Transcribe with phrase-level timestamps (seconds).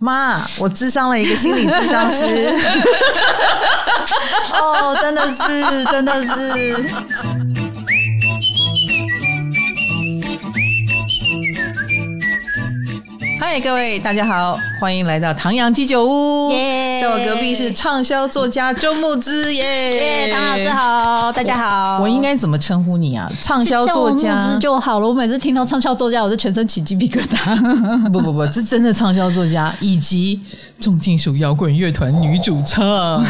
[0.00, 2.24] 妈，我智商了一个心理智商师。
[4.52, 6.84] 哦，真的是，真的是。
[13.40, 16.52] 嗨，各位大家好，欢迎来到唐阳鸡酒屋。
[16.52, 19.52] 耶，在我隔壁是畅销作家周木之。
[19.52, 21.96] 耶，耶，唐老师好，大家好。
[21.98, 23.28] 我，我应该怎么称呼你啊？
[23.42, 25.08] 畅销作家慕姿就好了。
[25.08, 27.56] 我每次听到畅销作家，我就全身起鸡皮疙瘩。
[28.12, 30.40] 不不不，是真的畅销作家，以及。
[30.80, 33.20] 重金属摇滚乐团女主唱，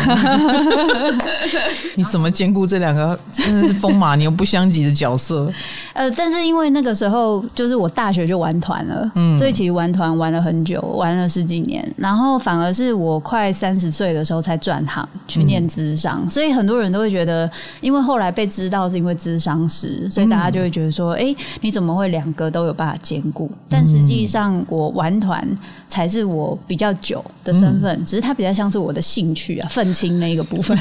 [1.96, 5.50] 你怎么兼顾这两个真的是风马牛不相及的角色？
[5.94, 23.50] 呃，但是因为那个时候就是我大学就玩团了，嗯，所以其实玩团玩了很久，玩了十几年，然后反而是我快三十岁的时候才转行去念咨商，嗯，所以很多人都会觉得，因为后来被知道是因为咨商师，所以大家就会觉得说，哎，嗯，你怎么会两个都有办法兼顾？
[23.68, 25.46] 但实际上我玩团
[25.88, 30.76] 才是我比较久的身份，嗯，只是它比较像是我的兴趣啊，愤青那个部分，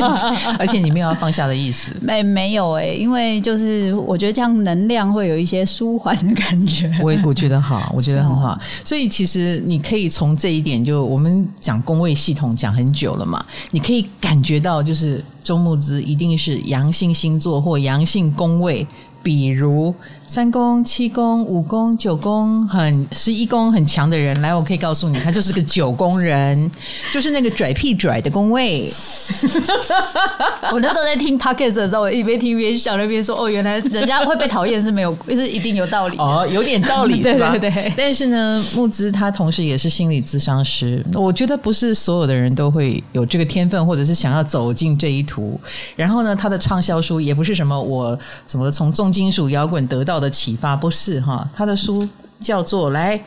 [0.58, 18.86] 而且你没有要放下的意思，没没有哎、欸，因为就是我觉得这样能量会有一些舒缓的感觉，我我觉得好，我觉得很好，所以其实你可以可以从这一点，就我们讲宫位系统讲很久了嘛，你可以感觉到就是周木之一定是阳性星座或阳性宫位。
[19.22, 19.94] 比如
[20.26, 26.70] 三宫、七宫、五宫、九宫很十一宫很强的人，来，我可以告诉你，他就是个九宫人，
[27.12, 28.88] 就是那个拽屁拽的宫位。
[30.72, 37.50] 我那时候在听 Podcast 的时候，我一边听一边笑，那边说：“哦，原来人家会被讨厌是没有，是一定有道理。”哦，有点道理 是吧？
[37.50, 37.92] 对对对。
[37.96, 45.58] 但是呢，木之他同时也是心理咨商师，我觉得不是所有的人都会有这个天分，或者是想要走进这一途。
[45.96, 52.06] 然后呢，他的畅销书也不是什么我什么从重金属摇滚得到的启发不是哈，他的书
[52.38, 53.18] 叫做来，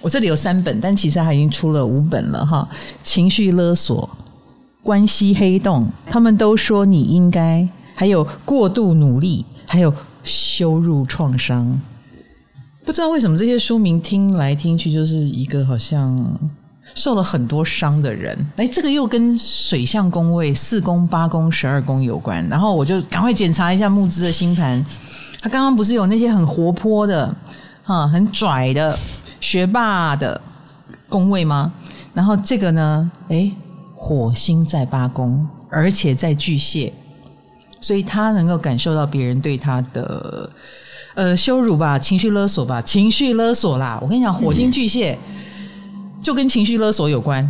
[0.00, 2.68] 我这里有三本，但其实他已经出了五本了哈。
[3.02, 4.08] 情绪勒索、
[4.80, 11.80] 关系黑洞，他们都说你应该，还有过度努力，还有羞辱创伤。
[12.84, 16.16] 不知道为什么这些书名听来听去就是一个好像
[16.94, 18.38] 受了很多伤的人。
[18.54, 22.46] 哎，这个又跟水象宫位四宫、八宫、十二宫有关。
[22.48, 24.86] 然后我就赶快检查一下慕姿的星盘。
[25.40, 27.34] 他刚刚不是有那些很活泼的、
[27.84, 28.96] 哈很拽的
[29.40, 30.40] 学霸的
[31.08, 31.72] 宫位吗？
[32.12, 33.52] 然后这个呢，诶，
[33.94, 36.92] 火星在八宫，而且在巨蟹，
[37.80, 40.50] 所以他能够感受到别人对他的
[41.14, 43.98] 呃羞辱吧、情绪勒索吧、情绪勒索啦。
[44.02, 45.16] 我跟你讲，火星巨蟹
[46.20, 47.48] 就跟情绪勒索有关，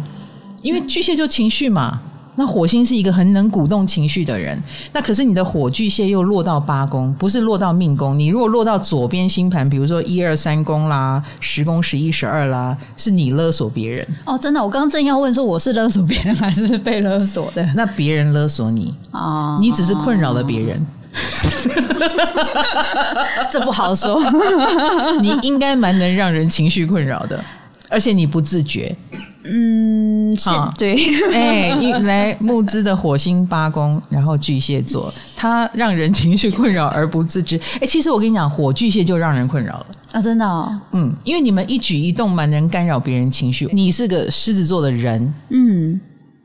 [0.61, 2.03] 因为巨蟹就情绪嘛。
[2.39, 4.57] 那火星是一个很能鼓动情绪的人，
[4.93, 8.17] 那可是你的火巨蟹又落到八宫，不是落到命宫。
[8.17, 14.39] 你如果落到左边星盘，比如说一二三宫啦、十宫、十一、十二啦，是你勒索别人哦。
[14.39, 17.69] 真的，我刚刚正要问说，我是勒索别人还是被勒索的？
[17.75, 20.87] 那别人勒索你啊，你只是困扰了别人，
[23.51, 24.23] 这不好说。
[25.21, 27.45] 你应该蛮能让人情绪困扰的，
[27.89, 28.95] 而且你不自觉。
[29.51, 30.95] 嗯，是对，
[31.33, 37.57] 哎、欸，一来木之的火星八宫，然后巨蟹座，它让人情绪困扰而不自知。
[37.77, 43.69] 哎、欸，其实我跟你讲，火巨蟹就让人困扰了啊，真的、哦，嗯，因为你们一举一动蛮能干扰别人情绪。
[43.73, 46.01] 你是个狮子座的人，嗯。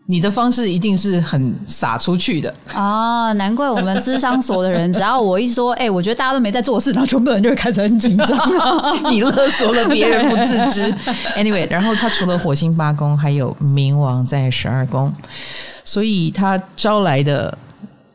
[0.05, 3.31] 你的方式一定是很洒出去的啊！
[3.33, 8.27] 难怪我们智商所的人，只要我一说，哎、欸，我觉得大家都没在做事，然后全部人就会开始很紧张。
[9.09, 10.93] 你勒索了别人不自知。
[11.37, 15.13] Anyway，然后他除了火星八宫，还有冥王在十二宫，
[15.85, 17.57] 所以他招来的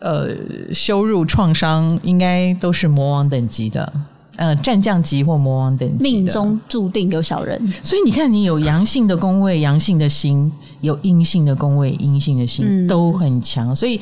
[0.00, 0.28] 呃
[0.75, 3.91] 羞辱创伤，应该都是魔王等级的。
[4.38, 7.60] 呃，战将级或魔王等级，命中注定有小人。
[7.82, 10.49] 所以你看，你有阳性的宫位，阳性的心；
[10.81, 13.75] 有阴性的宫位，阴性的心、嗯、都很强。
[13.75, 14.00] 所以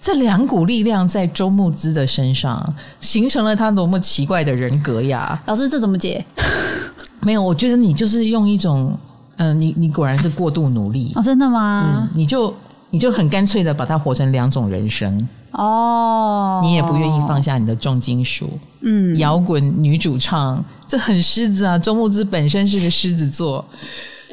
[0.00, 5.38] 这两股力量在周慕之的身上，形成了他多么奇怪的人格呀！
[5.46, 6.24] 老师，这怎么解？
[7.20, 8.98] 没有，我觉得你就是用一种，
[9.36, 12.02] 嗯、呃，你你果然是过度努力哦，真的吗？
[12.02, 12.54] 嗯，你就
[12.94, 15.28] 你就很干脆的把它活成两种人生。
[15.50, 18.48] 哦，你也不愿意放下你的重金属，
[18.82, 21.76] 嗯，摇滚女主唱，这很狮子啊！
[21.76, 23.64] 周木子本身是个狮子座，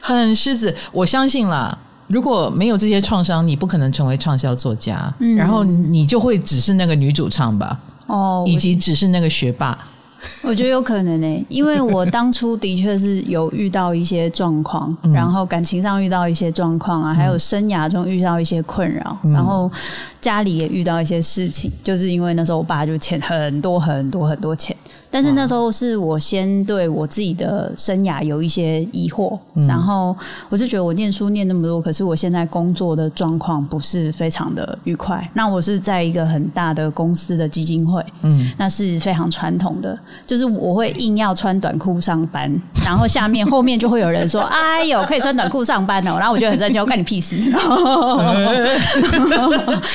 [0.02, 0.74] 很狮子。
[0.92, 1.76] 我相信啦，
[2.08, 9.78] 如果没有这些创伤，你不可能成为畅销作家，嗯，然后你就会只是那个女主唱吧，哦，以及只是那个学霸。
[10.46, 19.72] 我觉得有可能呢、欸，因为我当初的确是有遇到一些状况，嗯、然后感情上遇到一些状况啊，还有生涯中遇到一些困扰，嗯、然后
[20.20, 24.76] 家里也遇到一些事情，就是因为那时候我爸就欠很多很多很多钱，
[25.12, 30.16] 但是那时候是我先对我自己的生涯有一些疑惑，嗯、然后
[30.50, 35.30] 我就觉得我念书念那么多，可是我现在工作的状况不是非常的愉快。
[35.34, 42.50] 那我是在一个很大的公司的基金会，嗯，那是非常传统的，就是我会硬要穿短裤上班，
[42.86, 47.36] 然后下面后面就会有人说：“哎呦，可以穿短裤上班哦。”然后我就很生气，我干你屁事！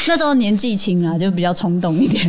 [0.09, 2.27] 那时候年纪轻啊，就比较冲动一点。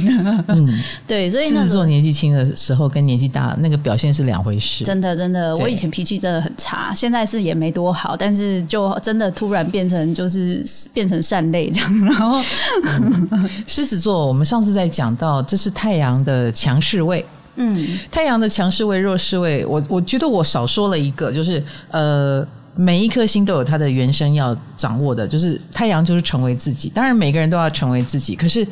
[0.48, 0.68] 嗯，
[1.06, 4.84] 对，所以那时候年纪轻的时候跟年纪大那个表现是两回事。
[4.84, 10.62] 真的，真的，我以前脾气真的很差，现在是也没多好，但是就真的突然变成就是
[10.94, 12.06] 变成善类这样。
[12.06, 12.44] 然后，
[13.66, 17.26] 狮子座，我们上次在讲到这是太阳的强势位，
[17.56, 22.46] 嗯，太阳的强势位、弱势位，我我觉得我少说了一个，就是呃。
[22.80, 26.90] 每一颗星都有它的原生要掌握的，就是太阳就是成为自己。
[26.90, 28.36] 当然，每个人都要成为自己。
[28.36, 28.64] 可是，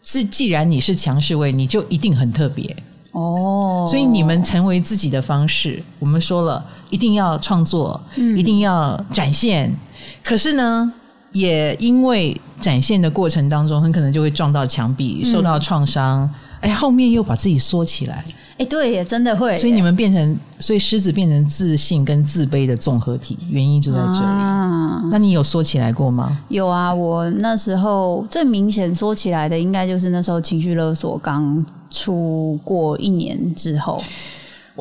[0.00, 2.64] 既既然你是强势位，你就一定很特别
[3.12, 3.86] 哦。
[3.88, 9.74] 所以，你们成为自己的方式，我们说了一定要创作，嗯、一定要展现。
[10.22, 10.92] 可是呢，
[11.32, 16.22] 也因为展现的过程当中，很可能就会撞到墙壁，受到创伤。
[16.22, 16.30] 嗯
[16.62, 18.24] 哎，后面又把自己缩起来。
[18.62, 19.56] 哎，对耶，真的会。
[19.56, 24.20] 所以你们变成，所以狮子变成自信跟自卑的综合体，原因就在这里。
[24.20, 26.38] 啊、那你有说起来过吗？
[26.48, 34.00] 有啊，我那时候最明显说起来的，应该就是那时候情绪勒索刚出过一年之后。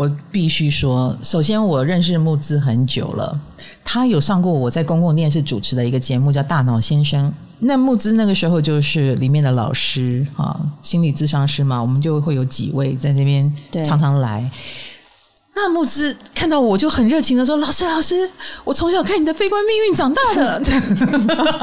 [0.02, 3.40] 我必须说，首先我认识木子很久了，
[3.84, 7.30] 他有上过我在公共电视主持的一个节目，叫《大脑先生》。
[7.60, 13.54] 那木子那个时候就是里面的老师啊，心理咨商师嘛，我们就会有几位在那边
[13.86, 14.50] 常常来。
[15.54, 18.28] 那慕姿看到我就很热情的说：“老师，老师，
[18.64, 20.62] 我从小看你的《非官命运》长大的。”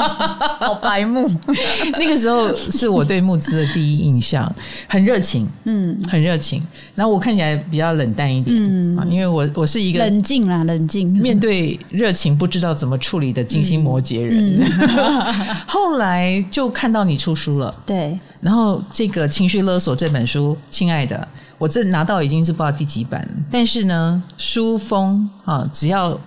[0.61, 1.29] 好白目。
[1.99, 4.55] 那个时候是我对慕姿的第一印象，
[4.87, 6.63] 很热情，嗯，很热情。
[6.95, 14.61] 然后我看起来比较冷淡一点，嗯，因为我我是一个冷静啦，冷静，面对热情不知道怎么处理的金星摩羯人。
[14.61, 15.35] 嗯嗯、
[15.67, 18.19] 后来就看到你出书了，对。
[18.41, 21.27] 然后这个《情绪勒索》这本书，亲爱的。
[21.59, 26.19] 我这拿到已经是不知道第几版，但是呢，书封啊，只要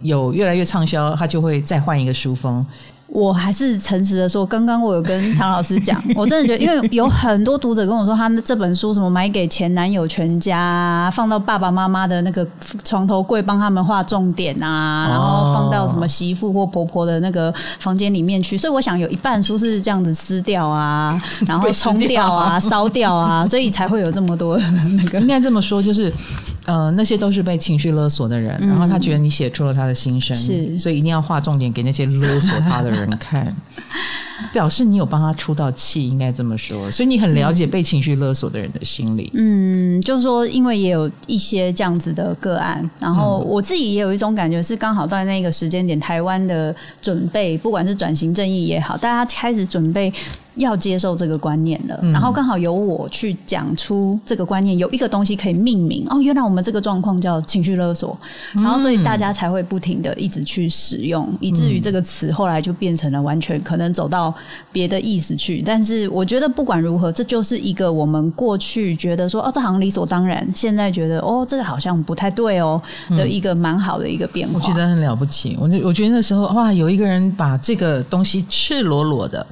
[0.00, 2.64] 有越来越畅销，它就会再换一个书封。
[3.12, 12.46] 我还是诚实的说，刚刚我有跟唐老师讲， 我真的觉得，因为有很多读者跟我说，他们这本书什么买给前男友全家，放到爸爸妈妈的那个
[12.84, 18.56] 床头柜，帮他们画重点啊，然后放到什么媳妇或婆婆的那个房间里面去。
[18.56, 24.56] 所以我想有一半书是这样子撕掉啊， 然后冲掉啊，烧掉啊，所以才会有这么多
[24.96, 25.18] 那个。
[25.20, 26.12] 应该这么说，就是。
[26.70, 33.44] 呃，那些都是被情绪勒索的人，嗯、然后他觉得你写出了他的心声，是，所以一定要画重点给那些勒索他的人看，
[34.52, 36.90] 表示你有帮他出到气，应该这么说。
[36.90, 39.30] 所以你很了解被情绪勒索的人的心理。
[39.34, 50.12] 嗯，就是说，因为也有一些这样子的个案，然后我自己也有一种感觉，是刚好在那个时间点，台湾的准备，不管是转型正义也好，大家开始准备。
[50.56, 58.18] 要接受这个观念了，然后刚好由我去讲出这个观念，有一个东西可以命名哦，原来我们这个状况叫情绪勒索，
[58.52, 64.29] 然后所以大家才会不停的一直去使用，以至于这个词后来就变成了完全可能走到
[64.72, 65.62] 别的意思去。
[65.62, 72.80] 但是我觉得不管如何，这就是一个我们过去觉得说哦，这好像理所当然，现在觉得哦，这个好像不太对哦
[73.10, 74.54] 的一个蛮好的一个变化。
[74.54, 79.46] 我觉得很了不起，我我觉得那时候哇，有一个人把这个东西赤裸裸的。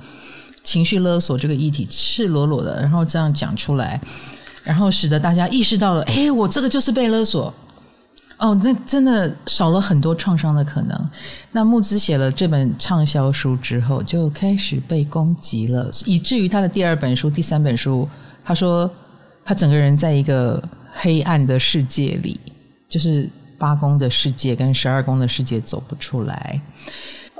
[0.64, 3.98] 情绪勒索这个议题赤裸裸的，然后这样讲出来，
[4.64, 7.50] 然后使得大家意识到了，哎，我这个就是被勒索。
[8.38, 11.10] 哦，那真的少了很多创伤的可能。
[11.52, 18.08] 那木子写了这本畅销书之后，就开始被攻击了，以至于他的第二本书、第三本书，
[18.44, 18.88] 他说
[19.44, 22.38] 他整个人在一个黑暗的世界里，
[22.88, 23.28] 就是
[23.58, 26.60] 八宫的世界跟十二宫的世界走不出来。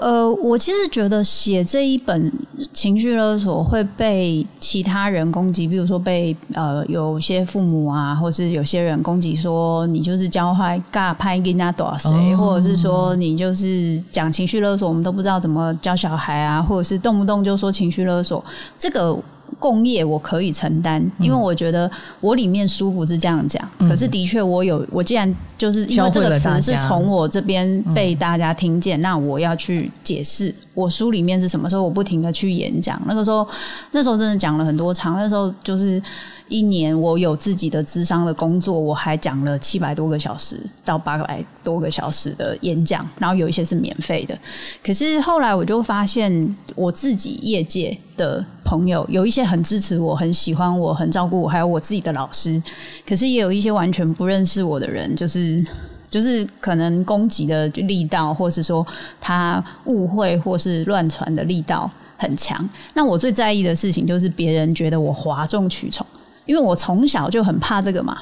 [0.00, 2.32] 呃，我其实觉得写这一本
[2.72, 18.44] 情绪勒索会被其他人攻击，比如说被呃有些父母啊，或是有些人攻击说你就是教坏尬拍给人家多少谁，或者是说你就是讲情绪勒索，我们都不知道怎么教小孩啊，或者是动不动就说情绪勒索
[18.78, 19.18] 这个。
[19.58, 21.90] 共业我可以承担，因为我觉得
[22.20, 33.46] 我里面书不是这样讲，嗯、可是的确我有，我既然就是因为这个词是从我这边被大家听见，嗯、那我要去解释我书里面是什么时候我不停的去演讲，那个时候
[33.92, 36.02] 那时候真的讲了很多场，那时候就是。
[36.48, 44.36] 一年我有自己的咨商的工作，我还讲了七百多个小时到八百多个小时的演讲，然后有一些是免费的。
[44.82, 52.62] 可是后来我就发现，我自己业界的朋友有一些很支持我、很喜欢我、很照顾我，还有我自己的老师。
[53.06, 55.64] 可是也有一些完全不认识我的人，就是
[56.08, 58.86] 就是可能攻击的力道，或是说
[59.20, 62.66] 他误会或是乱传的力道很强。
[62.94, 66.06] 那我最在意的事情就是别人觉得我哗众取宠。
[66.48, 68.18] 因为我从小就很怕这个嘛，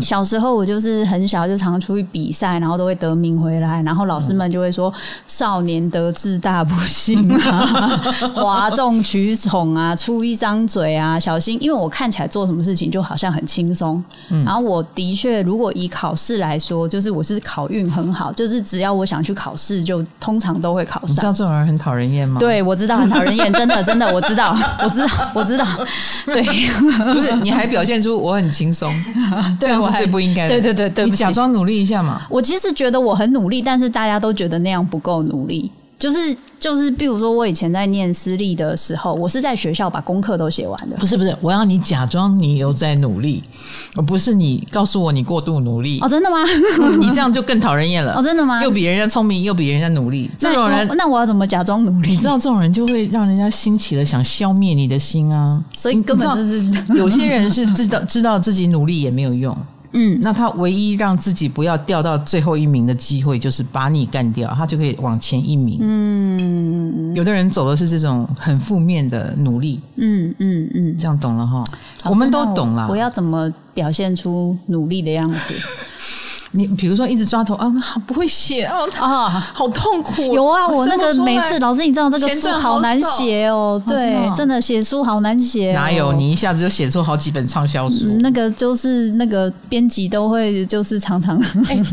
[0.00, 4.92] 小时候我就是很小就常出去比赛，然后都会得名回来，然后老师们就会说
[5.26, 8.00] 少年得志大不幸啊，
[8.32, 14.00] 哗众取宠啊，出一张嘴啊，小心，因为我看起来做什么事情就好像很轻松。
[14.44, 21.10] 然后我的确，如果以考试来说，就是我是考运很好，就是只要我想去考试，就通常都会考上。
[21.10, 22.38] 你知道这种人很讨人厌吗？
[22.38, 25.66] 对，我知道很讨人厌， 真的真的，我知道，我知道，我知道。
[26.26, 26.40] 对，
[27.12, 28.88] 不是，你还表现出我很轻松，
[29.58, 29.69] 对。
[29.74, 30.48] 是最不应该的。
[30.48, 32.22] 对对对对，你假装努力一下嘛。
[32.30, 35.70] 我其实觉得我很努力，但是大家都觉得那样不够努力。
[36.00, 40.96] 就是就是，比如说我以前在念私立的时候，我是在学校把功课都写完的。
[40.96, 43.42] 不是不是，我要你假装你有在努力，
[43.96, 46.00] 而不是你告诉我你过度努力。
[46.00, 46.38] 哦，真的吗？
[46.98, 48.14] 你这样就更讨人厌了。
[48.14, 48.62] 哦，真的吗？
[48.62, 52.12] 又比人家聪明，又比人家努力，这种人，那我要怎么假装努力？
[52.12, 55.62] 你知道这种人就会让人家兴起了想消灭你的心啊。
[55.74, 59.54] 所以根本就是有些人是知道知道自己努力也没有用。
[59.92, 65.78] 嗯，那他唯一让自己不要掉到最后一名的机会，就是把你干掉，他就可以往前一名。
[65.80, 69.80] 嗯，有的人走的是这种很负面的努力。
[69.96, 71.64] 嗯嗯嗯，这样懂了哈？
[72.04, 72.86] 我们都懂了。
[72.88, 75.54] 我要怎么表现出努力的样子？
[76.52, 77.72] 你比如说一直抓头啊，
[78.06, 80.34] 不会写啊啊，好痛苦。
[80.34, 85.72] 有啊，我那个每次老师，你知道这个书好难写哦，对，真的写书好难写。
[85.72, 88.08] 哪有你一下子就写出好几本畅销书？
[88.20, 91.40] 那个就是那个编辑都会就是常常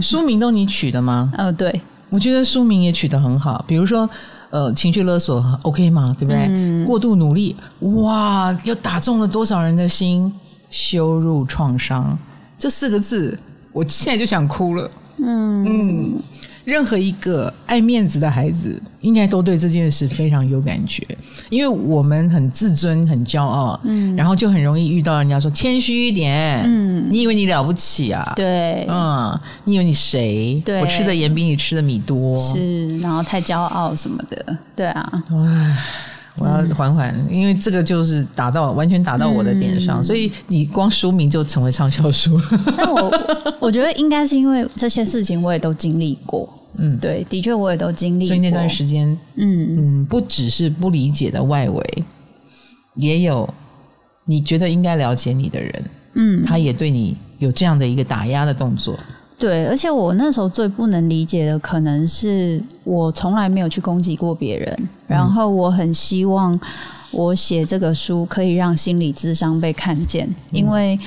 [0.02, 1.32] 书名都你取的吗？
[1.38, 3.64] 嗯， 对，我觉得书名也取得很好。
[3.68, 4.10] 比如说
[4.50, 6.12] 呃，情绪勒索 OK 吗？
[6.18, 6.84] 对不对？
[6.86, 10.34] 过度努力，哇，又打中了多少人的心？
[10.70, 12.18] 羞辱创伤
[12.60, 13.38] 这四个字。
[13.78, 14.90] 我现在就想哭了。
[15.18, 15.66] 嗯。
[15.66, 16.14] 嗯，
[16.64, 21.02] 任何一个爱面子的孩子，应该都对这件事非常有感觉，
[21.50, 28.34] 因为我们很自尊、很骄傲，嗯，然后就很容易遇到人家说谦虚一点，嗯，你以为你了不起啊？
[28.36, 30.62] 对，嗯，你以为你谁？
[30.66, 35.78] 对，我吃的盐比你吃的米多，是，然后太骄傲什么的，对啊，唉。
[36.40, 42.44] 我要缓缓，因为这个就是打到完全打到我的点上，嗯、所以你光书名就成为畅销书了。
[42.78, 43.12] 但我
[43.60, 48.28] 我觉得应该是因为这些事情我也都经历过，嗯，对，的确我也都经历过。
[48.28, 52.04] 所以那段时间，嗯嗯，不只是不理解的外围，
[52.96, 53.48] 也有
[54.26, 58.98] 你觉得应该了解你的人，嗯，他也对你有这样的一个打压的动作。
[59.40, 66.60] 对，而且我那时候最不能理解的，可能是我从来没有去攻击过别人，嗯、然后我很希望
[67.12, 70.98] 我写这个书可以让心理智商被看见，嗯、因为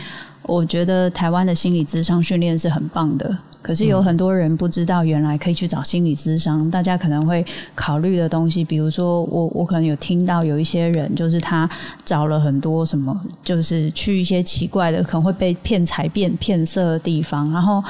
[0.50, 3.38] 我觉得台湾的心理智商训练是很棒的。
[3.62, 6.68] 可是有很多人不知道，原来可以去找心理智商。
[6.70, 11.68] 大家可能会考虑的东西，比如说我，我可能有听到有一些人，就是他
[12.04, 13.14] 找了很多什么，
[13.44, 17.84] 就是去一些奇怪的，可能会被骗财骗骗色的地方，然后。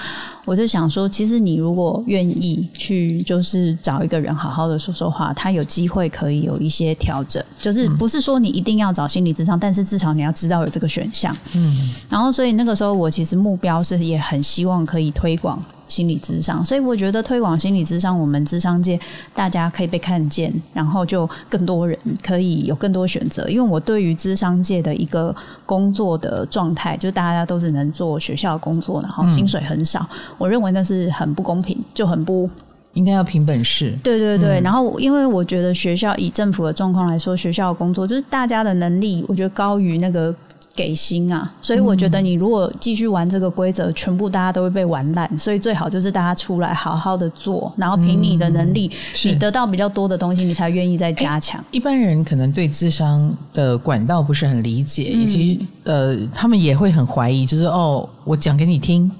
[0.44, 7.42] 我就想说，其实你如果愿意去，就是找一个人好好的说说话，他有机会可以有一些调整。
[7.61, 11.37] 就是不是说你一定要找心理咨商，但是至少你要知道有这个选项。
[11.54, 15.62] 嗯，然后所以那个时候我其实目标是也很希望可以推广。
[15.90, 18.99] 心理智商，所以我觉得推广心理智商，我们智商界
[19.35, 23.49] 大家可以被看见，然后就更多人可以有更多选择。
[23.49, 25.35] 因为我对于智商界的一个
[25.66, 32.49] 工作的状态，就大家都只能做学校工作，然后薪水很少，嗯、我认为那是很不公平，就很不
[32.94, 33.92] 应该要凭本事。
[34.02, 40.32] 对对对，嗯、然后因为我觉得学校以政府的状况来说，学校工作就是大家的能力，我觉得高于那个。
[40.74, 45.38] 给薪啊，所以我觉得你如果继续玩这个规则，嗯、全部大家都会被玩烂。
[45.38, 51.62] 所以最好就是大家出来好好的做，然后凭你的能力，嗯、你得到比较多的东西，你才愿意再加强。
[51.70, 59.10] 一般人可能对智商的管道不是很理解，嗯、以及呃，他们也会很怀疑，就是哦，我讲给你听。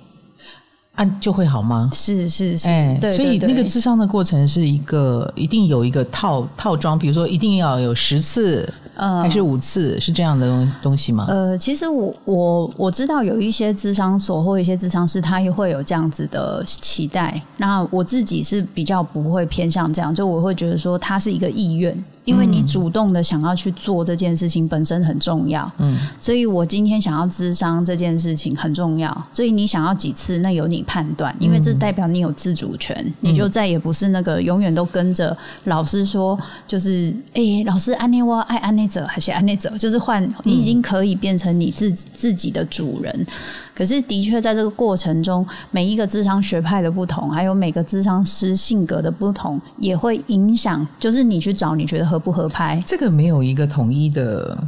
[0.97, 1.89] 啊，就会好吗？
[1.95, 11.25] 是是是，哎，对，所以那个智商的过程是一个，一定有一个套套装，比如说一定要有十次呃，还是五次是这样的东东西吗？
[11.27, 17.41] 呃，其实我我我知道有一些智商所或一些智商师，他也会有这样子的期待。
[17.57, 22.05] 那我自己是比较不会偏向这样，就我会觉得说，他是一个意愿。
[22.25, 43.27] 因为你主动的想要去做这件事情本身很重要，嗯，所以我今天想要咨商这件事情很重要，所以你想要几次那由你判断，因为这代表你有自主权，你就再也不是那个永远都跟着老师说，就是哎、欸，老师安内我爱安内者还是安内者，就是换你已经可以变成你自自己的主人。
[43.75, 52.83] 可是，的确，在这个过程中，每一个智商学派的不同，还有每个智商师性格的不同，也会影响，就是你去找你觉得合不合拍。
[52.87, 54.59] 这个没有一个统一的。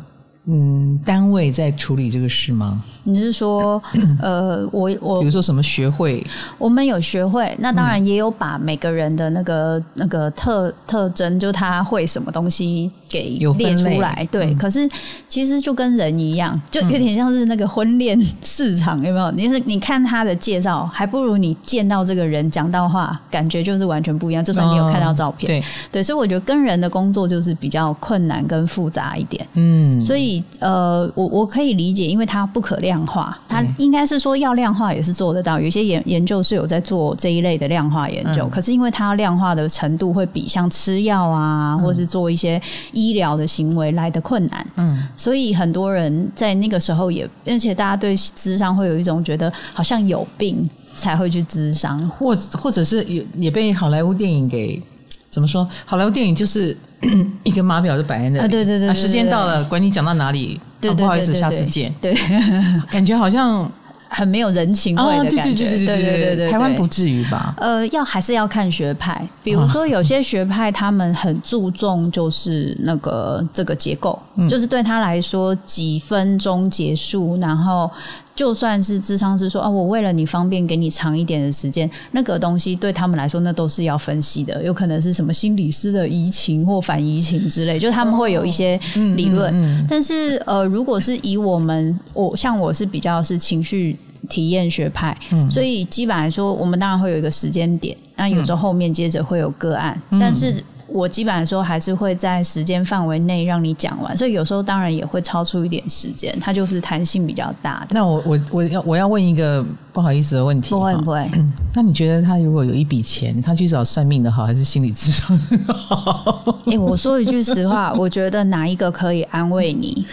[0.44, 2.82] 嗯，单位在处理这个事吗？
[3.04, 3.80] 你是说，
[4.20, 6.26] 呃，我我比如说什么学会，
[6.58, 14.26] 我们有学会，那当然也有把每个人的那个那个特特征，就他会什么东西给列出来。
[14.30, 14.88] 对，嗯、可是
[15.28, 19.30] 其实就跟人一样，就有点像是那个婚恋市场，有没有？
[19.32, 24.42] 你是你看他的介绍，还不如你见到这个人讲到话，感觉就是完全不一样。
[24.42, 29.46] 就算你有看到照片，哦、对对，所以我觉得跟人的工作就是比较困难跟复杂一点。
[29.54, 30.42] 嗯，所以。
[30.60, 35.58] 呃，我我可以理解，因为它不可量化，它应该是说要量化也是做得到。
[35.58, 44.66] 有些研研究是有在做这一类的量化研究，嗯、可是因为它量化的程度会比像吃药啊，或是做一些医疗的行为来的困难。
[44.76, 54.80] 嗯，所以很多人在那个时候也，而且大家对咨商会有一种觉得好像有病才会去咨商，或或者是也也被好莱坞电影给
[55.28, 55.68] 怎么说？
[55.84, 56.76] 好莱坞电影就是。
[57.42, 61.92] 一个码表就摆在那里，对对对，时间到了，管你讲到哪里，不好意思，下次见。
[62.00, 62.16] 对，
[62.92, 63.68] 感觉好像
[64.12, 65.64] 很没有人情味的感觉。
[65.64, 67.54] 对对对对，台湾不至于吧？
[67.58, 74.16] 呃，要还是要看学派，比如说有些学派他们很注重就是那个这个结构，
[74.48, 77.90] 就是对他来说几分钟结束，然后。
[78.34, 88.80] 就算是智商是说啊，我为了你方便给你长一点的时间，那个东西对他们来说那都是要分析的，有可能是什么心理师的移情或反移情之类，就他们会有一些
[89.16, 89.52] 理论。
[89.54, 93.96] 哦嗯嗯嗯、但是呃，如果是以我们我像我是比较是情绪
[94.28, 100.54] 体验学派，嗯、所以基本来说，我们当然会有一个时间点，那有时候后面接着会有个案，嗯、但是。
[100.92, 107.88] 我基本上说还是会在时间范围内让你讲完，所以有时候当然也会超出一点时间，它就是弹性比较大的。
[107.90, 111.30] 那我我我要我要问一个不好意思的问题，不会不会。
[111.74, 116.58] 那你觉得他如果有一笔钱，他去找算命的好，还是心理咨商好？
[116.66, 120.04] 哎、欸，我说一句实话，我觉得哪一个可以安慰你？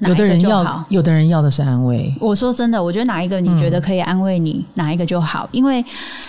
[0.00, 2.14] 有的人要，有的人要的是安慰。
[2.20, 5.48] 我说真的，我觉得哪一个你觉得可以安慰你，嗯、哪一个就好。
[5.52, 5.82] 因为，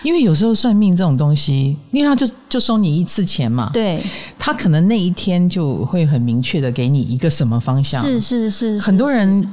[0.03, 4.01] 因为有时候算命这种东西，因为他就就收你一次钱嘛，对，
[4.39, 8.01] 他可能那一天就会很明确的给你一个什么方向。
[8.01, 9.47] 是是是，是，很多人。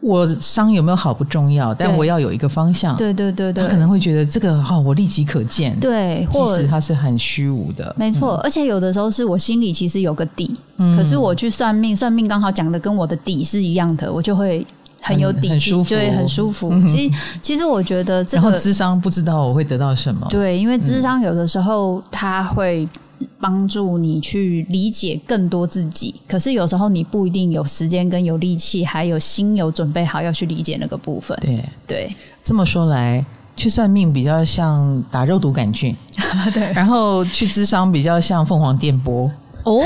[0.00, 2.96] 我伤有没有好不重要，但我要有一个方向。
[2.96, 5.78] 对对对对，他可能会觉得这个哈、哦，我立即可见。
[5.78, 7.94] 对，其实它是很虚无的。
[7.98, 14.66] 没错，嗯、而且有的时候是我心里其实有个底，嗯、可是我去算命，算命刚好讲的跟我的底是一样的，我就会
[15.02, 16.70] 很有底气，就会很舒服。
[16.72, 20.26] 嗯、其实，其实我觉得这个智商不知道我会得到什么。
[20.30, 22.88] 对，因为智商有的时候他会。
[23.38, 31.36] 帮助你去理解更多自己，可是有时候你不一定有时间跟有力气，还有心有准备好要去理解那个部分。
[31.40, 33.24] 对对，对这么说来，
[33.56, 35.94] 去算命比较像打肉毒杆菌，
[36.52, 39.30] 对，然后去智商比较像凤凰电波。
[39.64, 39.82] 哦，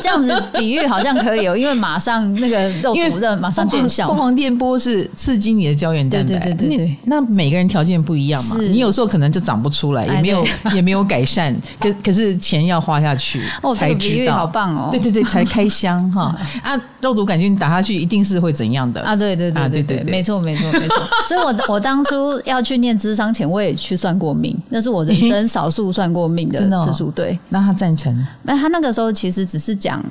[0.00, 4.06] 这样子比喻好像可以哦，因为马上那个肉毒的马上见效。
[4.08, 6.96] 凤凰电波是刺激你的胶原蛋白，对对对对。
[7.04, 13.42] 那每个人条件不一样嘛，你有时候可能就长不出来，也没有也没有改善，可可是钱要花下去
[13.74, 14.34] 才知道。
[14.36, 16.80] 好棒哦，对对对，才开箱哈 啊！
[17.00, 19.16] 肉毒杆菌打下去一定是会怎样的啊？
[19.16, 20.96] 对对对对对，没错没错没错。
[21.26, 27.10] 所以我我当初要去念智商前，我也去算过命，那是我人生少数算过命的次数。
[27.10, 28.14] 对，那他赞成？
[28.42, 29.15] 那他那个时候。
[29.16, 30.04] 其实只是讲，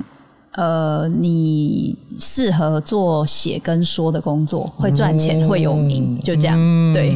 [0.52, 6.58] 呃，你适合做写跟说的工作，会赚钱，嗯、会有名，就这样。
[6.92, 7.14] 对，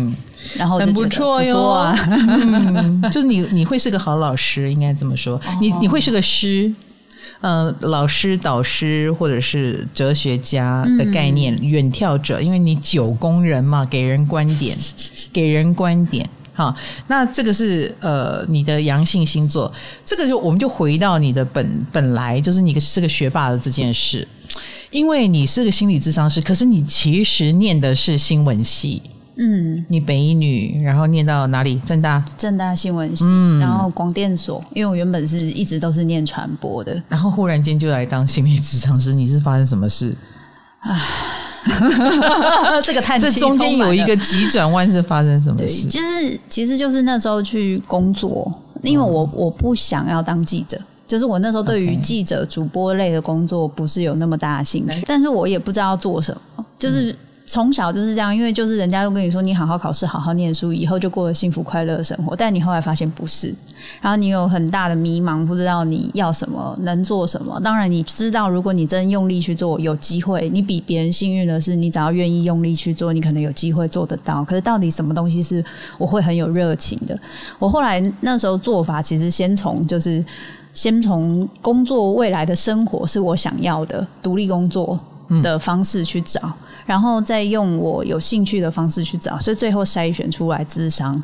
[0.57, 1.95] 然后很不错哟，啊。
[2.09, 5.41] 嗯、 就是你你会是个好老师，应该这么说。
[5.61, 6.73] 你你会是个师，
[7.41, 14.77] 呃，老师、导师或者是哲学家的概念，远、嗯、眺者，因为你九宫人嘛，给人观点，
[15.33, 16.29] 给人观点。
[16.61, 19.73] 好，那这个是呃你的阳性星座，
[20.05, 24.29] 这个就我们就回到你的本本来就是你是个学霸的这件事，
[24.91, 29.01] 因为你是个心理智商师，可是你其实念的是新闻系，
[29.37, 31.77] 嗯，你北一女，然后念到哪里？
[31.87, 40.15] 正大，正大新闻系，嗯，然后广电所，因为我原本是一直都是念传播的，然后忽然间就来当心理咨商师，你是发生什么事？
[40.81, 41.01] 唉，
[42.83, 45.89] 这个叹气，这中间有一个急转弯，是发生什么事？
[45.89, 50.81] 其实其实就是那时候去工作，因为我我不想要当记者。
[51.07, 56.65] 就是我那时候对于记者、主播类的工作不是有那么大的兴趣，但是我也不知道做什么。
[56.79, 57.13] 就是
[57.51, 62.37] 从小就是这样，因为就是人家都跟你说你好好考试、好好念书，以后就过了幸福快乐的生活。
[62.37, 63.53] 但你后来发现不是，
[64.01, 67.61] 然后你有很大的迷茫，不知道你要什么、能做什么。
[67.61, 70.49] 当然你知道，如果你真用力去做，有机会。
[70.51, 74.45] 你比别人幸运的是，你只要愿意用力去做，你可能有机会做得到。
[74.45, 75.65] 可是到底什么东西是
[75.99, 77.19] 我会很有热情的？
[77.59, 80.23] 我后来那时候做法，其实先从就是。
[80.73, 84.97] 先从工作未来的生活是我想要的独立工作
[85.43, 86.41] 的方式去找，
[86.87, 91.23] 然后再用我有兴趣的方式去找，所以最后筛选出来智商。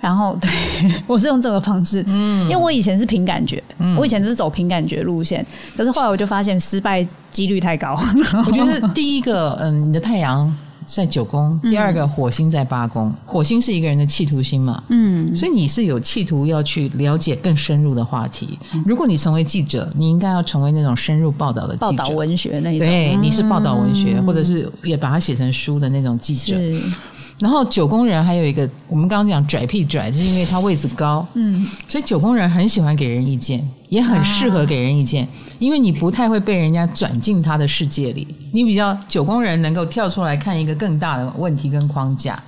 [0.00, 0.50] 然后对
[1.06, 5.44] 我是用这个方式，嗯，因为我以前是凭感觉，嗯、我以前就是走凭感觉路线，
[5.76, 7.98] 可是后来我就发现失败几率太高。
[8.46, 10.54] 我觉得第一个，嗯，你的太阳。
[10.84, 13.08] 在九宫，第二个火星在八宫。
[13.08, 18.58] 嗯、火星是一个人的企图心嘛，嗯，所以你是有企图要去了解更深入的话题。
[18.74, 22.86] 嗯、如果你成为记者，你应该要成为那种深入报道的记者，报道文学那种。
[22.86, 26.54] 对，你是报道文学，嗯、或者是也把它写成书的那种记者。
[27.38, 42.40] 是然后九宫人还有一个，我们刚刚讲拽屁拽，就是因为他位子高，嗯，所以九宫人很喜欢给人意见，也很适合给人意见，啊、因为你不太会被人家转进他的世界里，你比较九宫人能够跳出来看一个更大的问题跟框架，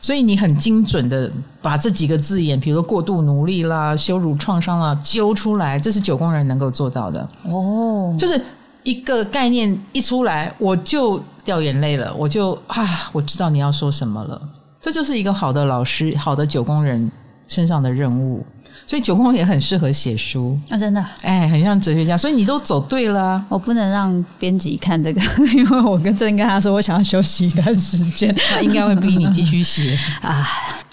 [0.00, 7.28] 所以你很精准的把这几个字眼，比如说过度努力啦、羞辱创伤啦，揪出来，这是九宫人能够做到的。
[7.44, 8.40] 哦，就是。
[8.84, 14.40] 一个概念一出来，我就掉眼泪了，我就啊，我知道你要说什么了。
[14.80, 17.10] 这就是一个好的老师，好的九宫人
[17.48, 18.44] 身上的任务。
[18.86, 22.18] 所以九宫也很适合写书啊，真的，哎，很像哲学家。
[22.18, 23.42] 所以你都走对了。
[23.48, 25.20] 我不能让编辑看这个，
[25.56, 30.46] 因为我跟正跟他说，我想要休息一段时间，他应该会逼你继续写 啊。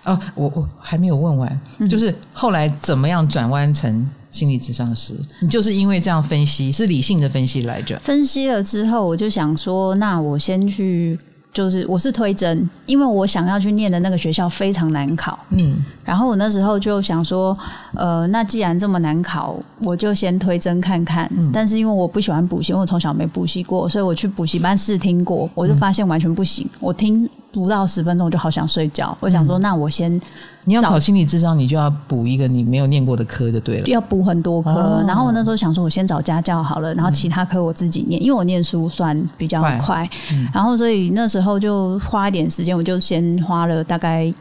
[0.06, 4.10] 哦，我我还没有问完，嗯、就是后来怎么样转弯成？
[4.32, 8.00] 心理智商师，你就是因为这样分析，是理性的分析来着。
[8.00, 11.20] 分析了之后，我就想说，那我先去，
[11.54, 15.38] 就是我是推甄，因为我想要去念的那个学校非常难考。
[15.50, 17.58] 嗯，然后我那时候就想说，
[17.94, 21.30] 呃，那既然这么难考，我就先推甄看看。
[21.38, 26.65] 嗯，但是因为我不喜欢补习，因为我从小没补习过，所以我去补习班试听过，我就发现完全不行。
[26.65, 29.16] 嗯，我听不到十分钟，我就好想睡觉。
[29.20, 30.20] 我想说，那我先。
[30.64, 33.88] 你要考心理智商，你就要补一个你没有念过的科就对了。
[33.88, 40.08] 要补很多科，哦、然后我那时候想说，我先找家教好了，然后其他科我自己念，嗯、因为我念书算比较快。
[40.32, 44.32] 嗯、然后所以那时候就花一点时间，我就先花了大概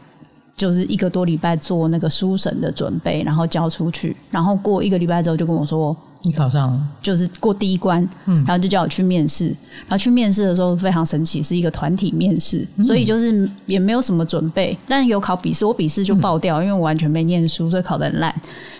[0.55, 5.97] 就是一个多礼拜做那个书审的准备，然后交出去，然后过一个礼拜之后就跟我说。
[6.23, 9.47] 你考上了，就是过第一关，嗯，然后就叫我去面试，
[9.87, 18.33] 然后去面试的时候非常神奇，是一个团体面试，嗯、所以就是也没有什么准备，但有考笔试，我笔试就爆掉，嗯、因为我完全没念书，所以考得很烂。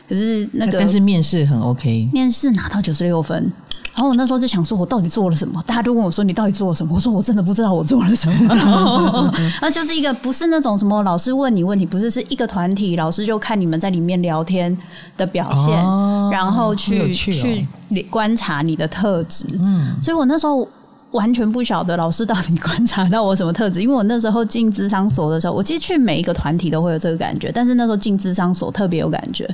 [0.07, 3.51] 可是那个，但是面试很 OK，面试拿到九十六分。
[3.93, 5.61] 然后我那时候就想说，我到底做了什么？
[5.67, 9.33] 大家都问我说：“你到底做了什么？”我说：“我真的不知道我做了什么。
[9.61, 14.75] ”那就是一个不是那种什么老师问你问题，不是是一个团体，老师就看你们在里面聊天
[15.17, 17.67] 的表现，哦、然后去、哦、去
[18.09, 19.45] 观察你的特质。
[19.59, 20.67] 嗯，所以我那时候。
[21.11, 29.47] 完全不晓得老师到底观察到我什么特质，因为我那时候进智商所的时候，我其实去每一个团体都会有这个感觉，但是那时候进智商所特别有感觉，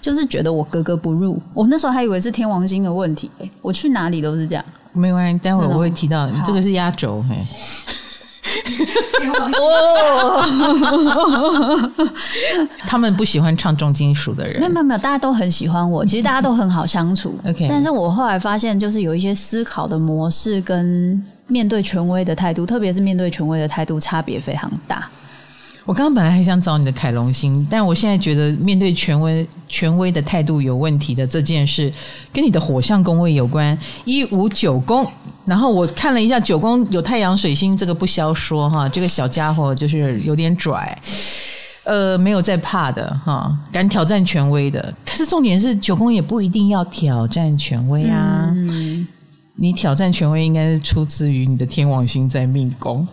[0.00, 1.40] 就是觉得我格格不入。
[1.54, 3.30] 我那时候还以为是天王星的问题，
[3.62, 4.64] 我去哪里都是这样。
[4.92, 7.24] 没关系，待会我会提到，这个是压轴。
[7.28, 7.36] 嘿。
[12.86, 14.60] 他们不喜欢唱重金属的人。
[14.60, 16.04] 没有没有没有，大家都很喜欢我。
[16.04, 17.38] 其实大家都很好相处。
[17.46, 25.08] OK，但是我后来发现，就是有一些思考的模式跟面对权威的态度，特别是面对权威的态度，差别非常大。
[25.88, 31.90] 我刚刚本来还想找你的凯龙星，但我现在觉得面对权威权威的态度有问题的这件事，
[32.30, 35.10] 跟你的火象宫位有关，一五九宫。
[35.46, 40.98] 然后我看了一下九宫有太阳水星，这个不消说哈，这个小家伙就是有点拽，
[41.84, 44.94] 呃，没有在怕的哈，敢挑战权威的。
[45.06, 49.08] 可是重点是九宫也不一定要挑战权威啊，嗯、
[49.54, 53.08] 你挑战权威应该是出自于你的天王星在命宫。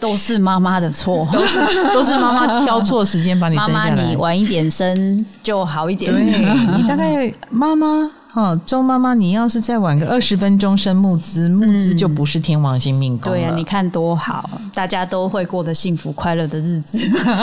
[0.00, 1.58] 都是妈妈的错， 都是
[1.92, 3.90] 都是妈妈挑错时间把你生下来。
[3.90, 6.12] 妈妈，你晚一点生就好一点。
[6.12, 6.22] 对，
[6.76, 13.38] 你大概妈妈哈周妈妈，你要是再晚个二十分钟生木资，木资就不是天王星命宫了。
[13.38, 16.98] 对呀、啊，你看多好，大家都会过得幸福快乐的日子。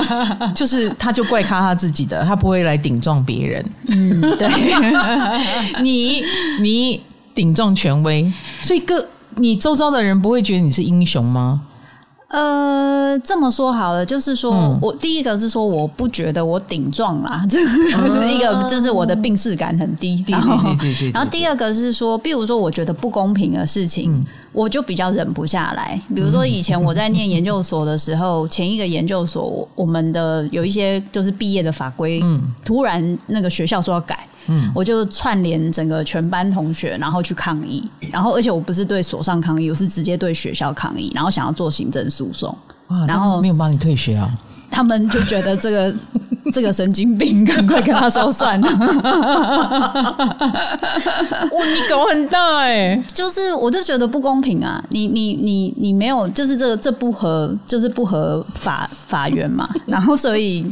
[0.56, 3.66] 就是他就怪咖他自己的，他不会来顶撞别人。
[3.88, 4.50] 嗯，对，
[5.82, 6.24] 你
[6.60, 7.02] 你
[7.34, 9.06] 顶撞权威，所以各。
[9.38, 11.60] 你周遭的人不会觉得你是英雄吗？
[12.28, 20.26] 呃，这么说好了，就是说、嗯、我第一个是说，我不觉得我顶撞啦， 这是一个，就是我的病视感很低。
[20.28, 20.58] 然后，
[21.14, 26.02] 然后第二个是说，比如说，我觉得不公平的事情，嗯、我就比较忍不下来。
[26.16, 34.28] 比如说，以前我在念研究所的时候，嗯、前一个研究所，我们的有一些就是毕业的法规，嗯，突然那个学校说要改。
[34.48, 42.56] 嗯，我就串联整个全班同学，然后去抗议，然后而且我不是对所上抗议，我是直接对学校抗议，然后想要做行政诉讼。
[42.88, 44.30] 哇，然后没有帮你退学啊？
[44.70, 45.96] 他们就觉得这个
[46.54, 48.68] 这个神经病，赶快跟他说算了。
[48.68, 48.76] 哇，
[51.66, 53.04] 你搞很大哎、欸！
[53.14, 54.84] 就是我就觉得不公平啊！
[54.90, 59.70] 你你你你没有，就是这个这不合，就是不合法法源嘛。
[59.86, 60.66] 然后所以。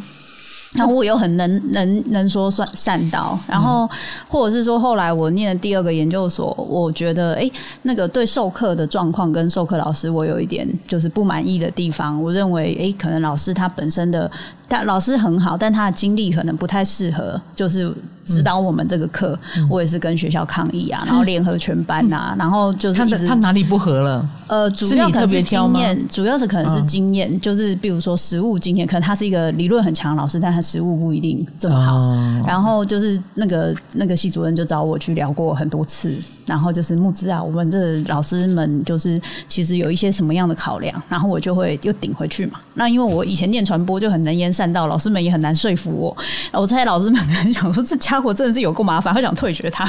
[0.75, 3.87] 然后我又很能能能说算善道，然后
[4.27, 7.49] 或者是说后来我念的第二个研究所，我觉得哎，
[7.83, 14.29] 那个对授课的状况跟授课老师我有一点就是不满意的地方，我认为哎，可能老师他本身的，
[14.67, 17.93] 但老师很好，但他的经历可能不太适合，就是。
[18.25, 24.25] 指导我们这个课，嗯、我也是跟学校抗议啊，然后联合全班呐、啊，嗯、然后就是他，他哪里不合了？
[24.47, 31.97] 呃，主要可能是经验，主要是可能是经验，嗯、就是比如说实务经验，可能他是一个理论很强的老师，但他实务不一定这么好。
[31.97, 36.17] 哦、然后就是那个那个系主任就找我去聊过很多次。
[36.45, 42.59] 然后就是募资啊，我们这老师们就是其实有一些什么样的考量，然后我就会又顶回去嘛。
[42.73, 46.15] 那因为我以前念传播就很能言善道，老师们也很难说服我。
[46.51, 49.85] 我猜老师们可能想说，这家伙真的是有够麻烦，他想退学他，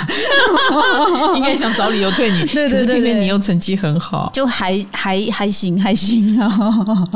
[1.37, 2.45] 应该想找理由退你。
[2.55, 7.09] 对对对，对，可是偏偏你又成绩很好，就还还还行还行啊。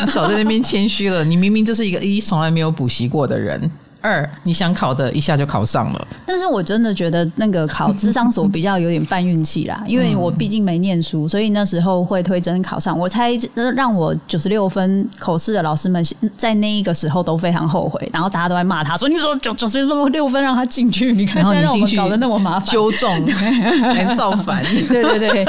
[0.00, 3.70] 你 少在那边谦虚了，你明明就是一个一从来没有补习过的人。
[4.04, 12.98] 二，你想考的一下就考上了，但是我真的觉得那个考智商所比较有点半运气啦， 因为我毕竟没念书，所以那时候会推甄考上。
[12.98, 13.30] 我猜
[13.74, 16.04] 让我九十六分口试的老师们
[16.36, 23.26] 在那一个时候都非常后悔，然后大家都在骂他说：“你说九九十六分让他进去，你看现在让我们搞得那么麻烦，纠正
[23.94, 24.62] 还 造反。
[24.86, 25.44] ”对对对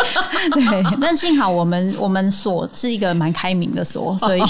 [0.54, 4.42] 对，但幸好我们我们所是一个蛮开明的所，所以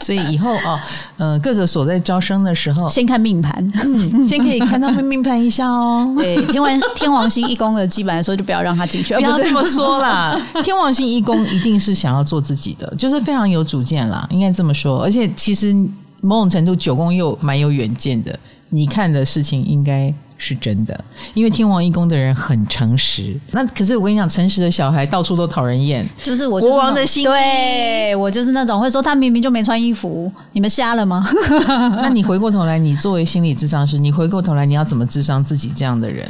[0.00, 0.78] 所以以后哦，
[1.16, 2.57] 呃，各个所在招生的。
[2.58, 6.06] 时候先看命盘，嗯，先可以看他们命盘一下哦。
[6.18, 10.36] 对，天王天王星一宫的基本来说就不要让他进去，不要这么说啦。
[10.64, 15.00] 天王星一宫一定是想要做自己的，就是非常有主见啦，应该这么说。
[15.02, 15.72] 而且其实
[16.20, 18.36] 某种程度九宫又蛮有远见的，
[18.70, 20.12] 你看的事情应该。
[20.38, 23.36] 是真的，因为天王一宫的人很诚实。
[23.50, 26.08] 那可是我跟你讲，诚实的小孩到处都讨人厌。
[26.22, 31.28] 就是我国王的心，对我就是那种会说他明明就没穿衣服，你们瞎了吗？
[32.00, 36.26] 那你回过头来，你作为心理智商师，你回过头来，你要怎么智商自己这样的人？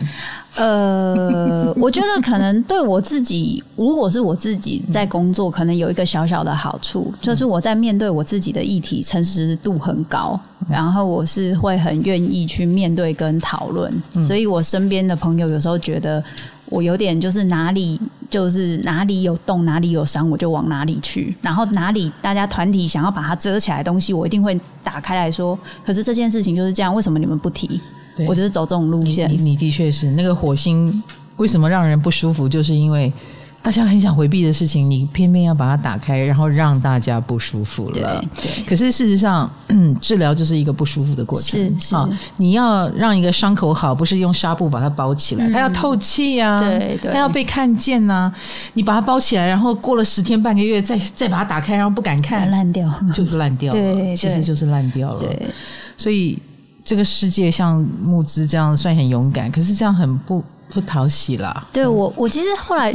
[0.57, 13.93] 呃，我觉得可能对我自己，如果是我自己在工作，可能有一个小小的好处，就是我在面对我自己的议题，诚实度很高，然后我是会很愿意去面对跟讨论，
[14.25, 16.23] 所以我身边的朋友有时候觉得
[16.71, 25.57] 我有点就是哪里就是哪里有洞，哪里有伤，我就往哪里去，然后哪里大家团体想要把它遮起来的东西，我一定会打开来说。
[25.87, 27.81] 可是这件事情就是这样，为什么你们不提？
[28.19, 29.31] 对我就是走这种路线。
[29.45, 31.03] 你，的确是那个火星，
[31.37, 32.49] 为什么让人不舒服？
[32.49, 33.13] 就是因为
[33.61, 37.93] 大家很想回避的事情，你偏偏要把它打开，然后让大家不舒服了。
[37.93, 38.03] 对，
[38.41, 38.65] 对。
[38.65, 41.79] 可是事实上，嗯， 治疗就是一个不舒服的过程。
[41.79, 41.89] 是
[42.37, 46.61] 你要让一个伤口好，不是用纱布把它包起来，嗯、它要透气呀、啊。
[46.61, 47.13] 对对。
[47.13, 48.35] 它要被看见呐、啊。
[48.75, 53.81] 你把它包起来，然后过了十天半个月，再再把它打开，然后不敢看，烂掉， 就是烂掉了。
[53.81, 55.21] 对，其实就是烂掉了。
[55.21, 55.49] 对。
[55.97, 56.39] 所以。
[56.89, 61.67] 这个世界像木之这样算很勇敢，可是这样很不不讨喜啦。
[61.71, 62.91] 对我，我其实后来，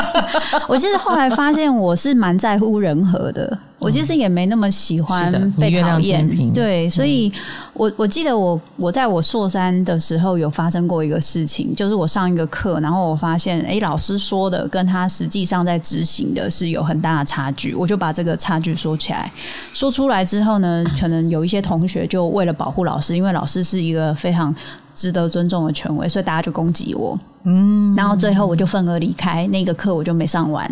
[0.66, 3.58] 我其实后来发现我是蛮在乎人和的。
[3.78, 7.32] 我其实也没那么喜欢被讨厌，对，所以
[7.72, 19.30] 我我记得我我在我硕三的时候有发生过一个事情，就是我上一个课，然后我发现，哎，老师说的跟他实际上在执行的是有很大的差距，我就把这个差距说起来，
[19.72, 24.52] 说出来之后呢，可能有一些同学就为了保护老师，因为老师是一个非常
[24.98, 27.16] 值得尊重的权威，所以大家就攻击我。
[27.44, 30.68] 嗯，然后最后我就愤而离开那个课，我就没上完，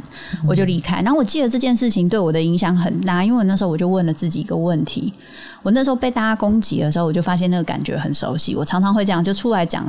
[0.48, 1.00] 我就离开。
[1.02, 5.12] 然后我记得这件事情对我的影响很大，因为我那时候我就问了自己一个问题：
[5.62, 8.56] 我那时候被大家攻击的时候，我就发现那个感觉很熟悉。
[8.56, 9.86] 我常常会这样，就出来讲，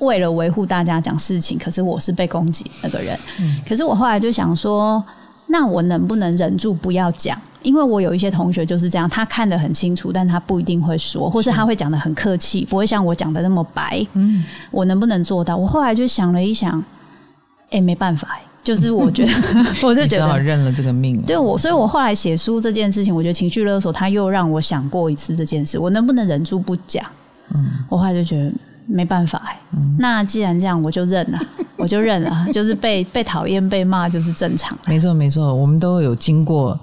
[0.00, 3.18] 为了维护大家讲事情，可是我是被攻击那个人。
[3.40, 5.02] 嗯，可是我后来就想说。
[5.48, 7.36] 那我能不能忍住不要讲？
[7.62, 14.06] 因为我有一些同学就是这样，他看得很清楚，但他不一定会说，或是他会讲的很客气，不会像我讲的那么白。
[14.12, 15.56] 嗯，我能不能做到？
[15.56, 16.78] 我后来就想了一想，
[17.70, 19.32] 哎、欸，没办法，就是我觉得，
[19.82, 21.20] 我就觉得认了这个命。
[21.22, 27.04] 对我，所以我后来写书这件事情，我觉得情绪勒索，他又让我想过一次这件事，我能不能忍住不讲？
[27.54, 28.52] 嗯，我后来就觉得。
[28.88, 29.60] 没办法哎，
[29.98, 31.38] 那既然这样，我就认了，
[31.76, 34.76] 我就认了，就是被被讨厌、被骂就是正常。
[34.86, 36.78] 没错，没错，我们都有经过，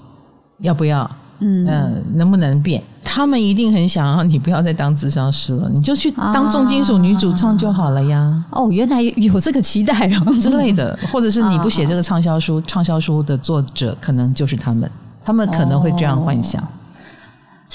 [0.60, 1.10] 要不要？
[1.40, 2.82] 嗯、呃，能不能变？
[3.04, 8.20] 他们一定很想要你不要再当智商师了，你就去当重金属女主唱就好了呀。
[8.50, 14.90] 啊、哦，原来有这个期待啊之类的， 或者是你不写这个畅销书，畅销书的作者可能就是他们，
[15.26, 16.62] 他们可能会这样幻想。
[16.62, 16.68] 哦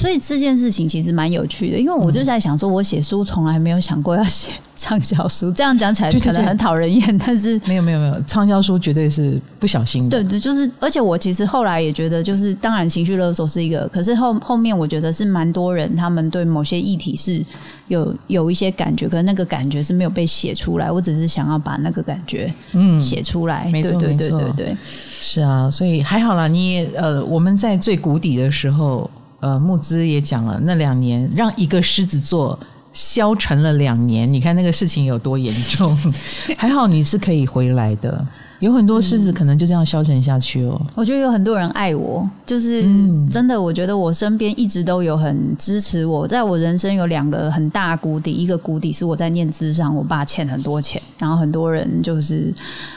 [0.00, 5.52] 所以这件事情其实蛮有趣的，因为我就在想说，我写书从来没有想过要写畅销书。
[5.52, 10.18] 这样讲起来 可能很讨人厌，但是没有没有没有，畅销书绝对是不小心的。
[10.18, 17.44] 对对，就是，而且我其实后来也觉得，就是当然情绪勒索是一个，可是后后面我觉得是蛮多人他们对某些议题是
[17.88, 20.90] 有有一些感觉，可是那个感觉是没有被写出来。
[20.90, 23.68] 我只是想要把那个感觉嗯写出来。
[23.70, 24.74] 没错没错对，
[25.10, 29.10] 是啊，所以还好啦，你也呃我们在最谷底的时候。
[29.40, 32.58] 呃，慕姿也讲了，那两年让一个狮子座
[32.92, 35.96] 消沉了两年，你看那个事情有多严重。
[36.58, 38.26] 还好你是可以回来的，
[38.58, 40.78] 有很多狮子可能就这样消沉下去哦。
[40.94, 42.82] 我觉得有很多人爱我，就是
[43.30, 46.28] 真的，我觉得我身边一直都有很支持我。
[46.28, 52.52] 在我人生有两个很大谷底，一个谷底是我在念资上，我爸欠很多钱，然后很多人就是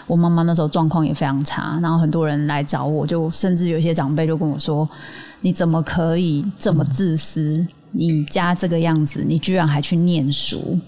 [0.08, 4.90] 我妈妈那时候状况也非常差，然后很多人来找我，就甚至有些长辈就跟我说。
[5.44, 7.68] 你怎么可以这么自私？
[7.92, 10.80] 你家这个样子，你居然还去念书？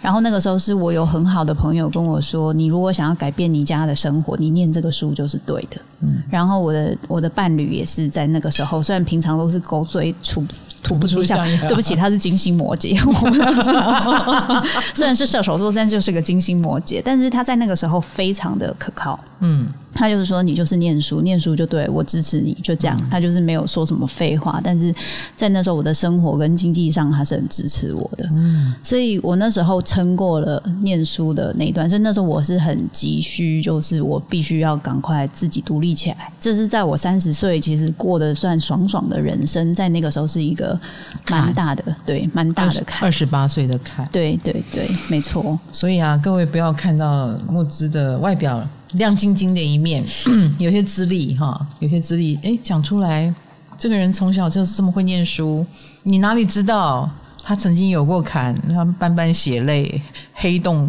[0.00, 10.46] 然后那个时候是我有很好的朋友跟我说：“你如果想要改变你家的生活，你念这个书就是对的。”嗯，然后我的我的伴侣也是在那个时候，虽然平常都是狗嘴吐
[10.82, 12.96] 吐不出象，对不起，他是金星摩羯，
[14.94, 19.18] 虽然是射手座，但就是个金星摩羯，但是他在那个时候非常的可靠。
[19.40, 19.66] 嗯。
[19.94, 23.00] 他就是说，你就是念书，念书就对，我支持你，就这样。
[23.10, 24.94] 他就是没有说什么废话，但是
[25.34, 28.28] 在那时候我的生活跟经济上，他是很支持我的。
[28.32, 36.30] 嗯，所以我那时候撑过了念书的那一段，所以那时候我是很急需，就是我必须要赶快自己独立起来。
[36.38, 40.78] 这是在我三十岁，其实过得算爽爽的人生，在那个时候是一个
[41.30, 45.58] 蛮大的，对，蛮大的坎，二十八岁的坎，对对对，没错。
[45.72, 48.62] 所以啊，各位不要看到木之的外表。
[48.92, 50.04] 亮晶晶的一面，
[50.58, 53.32] 有些资历哈，有些资历，哎，讲出来，
[53.76, 55.66] 这个人从小就是这么会念书，
[56.04, 57.08] 你哪里知道
[57.42, 60.00] 他曾经有过坎，他斑斑血泪，
[60.34, 60.88] 黑洞，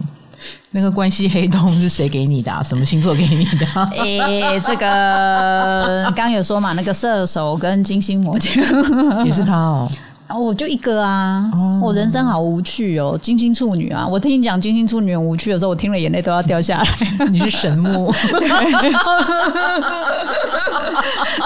[0.71, 2.61] 那个关系黑洞是谁给你的啊？
[2.63, 3.65] 什么星座给你的？
[3.97, 8.57] 哎，这个刚有说嘛，那个射手跟金星摩羯
[9.25, 9.89] 也是他哦。
[10.35, 11.43] 我就一个啊，
[11.81, 14.05] 我人生好无趣哦，金星处女啊！
[14.07, 16.87] 我听你讲金星处女很无趣的时候，我听了眼泪都要掉下来。
[17.31, 18.13] 你是神木，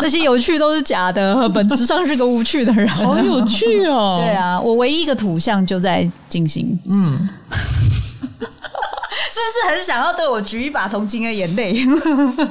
[0.02, 2.88] 那些有趣都是假的，本质上是个无趣的人。
[2.89, 4.20] 好有趣哦！
[4.26, 6.78] 对啊，我唯一一个土象就在金星。
[6.88, 11.76] 嗯，是不是很想要对我举一把同情的眼泪？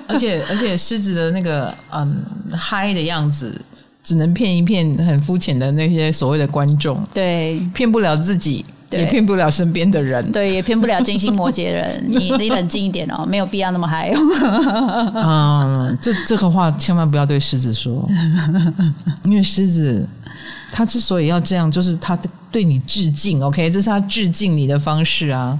[0.06, 2.22] 而且而且狮子的那个嗯
[2.56, 3.60] 嗨的样子。
[4.10, 12.04] 只能骗一骗很肤浅的那些所谓的观众，对，骗不了自己，也骗不了身边的人，对，也骗不了金星摩羯人。
[12.10, 14.12] 你你冷静一点哦，没有必要那么嗨。
[15.14, 18.04] 嗯， 这这个话千万不要对狮子说，
[19.22, 20.04] 因为狮子
[20.72, 22.18] 他之所以要这样，就是他
[22.50, 25.56] 对你致敬，OK，这是他致敬你的方式啊。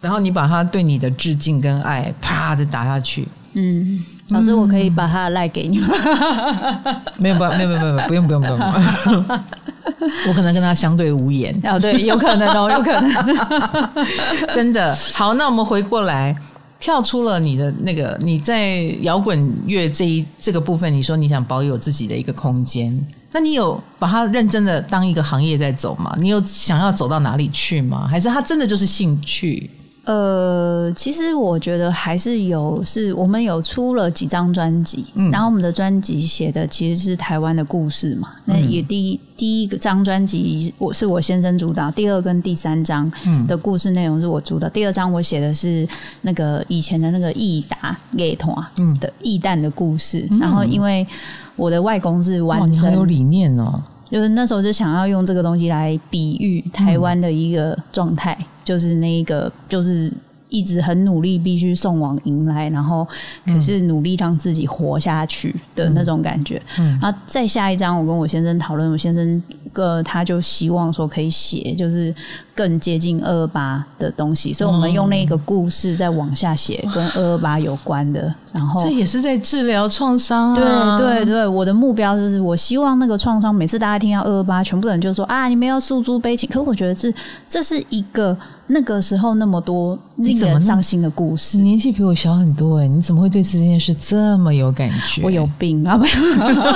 [0.00, 4.02] 然后你把他对你的致敬跟爱，啪的打下去，嗯。
[4.32, 5.88] 老师，我可以把他的赖给你吗？
[7.18, 8.58] 没有，不没有，没有，没有，不用，不用，不用。
[10.28, 11.54] 我可能跟他相对无言。
[11.64, 13.94] 哦，对，有可能哦， 有可能。
[14.52, 16.34] 真的好，那我们回过来，
[16.80, 22.98] 跳出了你的那个你在摇滚乐这一这个部分，你说你想保有自己的一个空间，
[23.32, 26.16] 那你有把它认真的当一个行业在走吗？
[26.18, 28.06] 你有想要走到哪里去吗？
[28.08, 29.70] 还是它真的就是兴趣？
[30.04, 38.30] 呃，其实我觉得还是有，是我们有出了几张专辑，嗯、然后我们的专辑写的其实是台湾的故事嘛。
[38.46, 43.08] 嗯、那也第一第一个张专辑我是我先生主导，第二跟第三张
[43.46, 44.66] 的故事内容是我主导。
[44.66, 45.86] 嗯、第二张我写的是
[46.22, 48.54] 那个以前的那个义达乐团
[48.98, 51.06] 的义旦的故事，嗯、然后因为
[51.54, 53.80] 我的外公是湾生，很有理念哦。
[54.12, 60.12] 就是那时候就想要用这个东西来比喻台湾的一个状态，嗯、就是那个就是
[60.50, 63.08] 一直很努力，必须送往迎来，然后
[63.46, 66.60] 可是努力让自己活下去的那种感觉。
[66.78, 69.42] 嗯，然后再下一章，我跟我先生讨论，我先生
[69.72, 72.14] 个他就希望说可以写，就是。
[72.54, 78.32] 更接近二二八的东西，所以我们用那个故事再往下写，跟二二八有关的。
[78.52, 80.54] 然后这也是在治疗创伤。
[80.54, 80.64] 对
[80.98, 86.48] 对对，我的目标就是，我希望那个创伤，每次大家听到二二八，全部人就说啊，你们要诉诸悲情。
[86.50, 87.12] 可我觉得这
[87.48, 88.36] 这是一个
[88.66, 91.56] 那个时候那么多令人伤心的故事。
[91.56, 95.22] 你年纪比我小很多哎，你怎么会对这件事这么有感觉？
[95.22, 95.98] 我有病啊！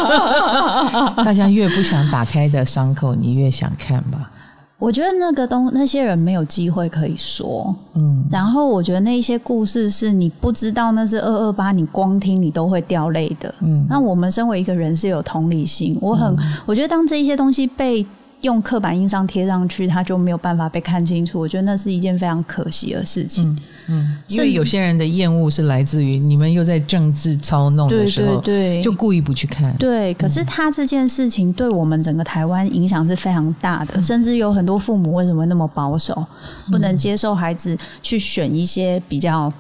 [1.22, 4.30] 大家越不想打开的伤口，你越想看吧。
[4.78, 13.86] 我觉得那个东那些人没有机会可以说，嗯，然后我觉得那一些故事是你不知道那是二二八，你光听你都会掉泪的，嗯。
[13.88, 18.04] 那我们身为一个人是有同理心，我很、嗯、我觉得当这一些东西被。
[18.42, 21.40] 用刻板印象贴上去，他就没有办法被看清楚。
[21.40, 23.48] 我觉得那是一件非常可惜的事情。
[23.48, 23.58] 嗯，
[23.88, 29.74] 嗯，因为有些人的厌恶是来自于你们又在政治操弄的时候，对，对，对，就故意不去看。
[29.78, 36.14] 对，可是他这件事情对我们整个台湾影响是非常大的，嗯、甚至有很多父母为什么那么保守，
[36.66, 39.50] 嗯、不能接受孩子去选一些比较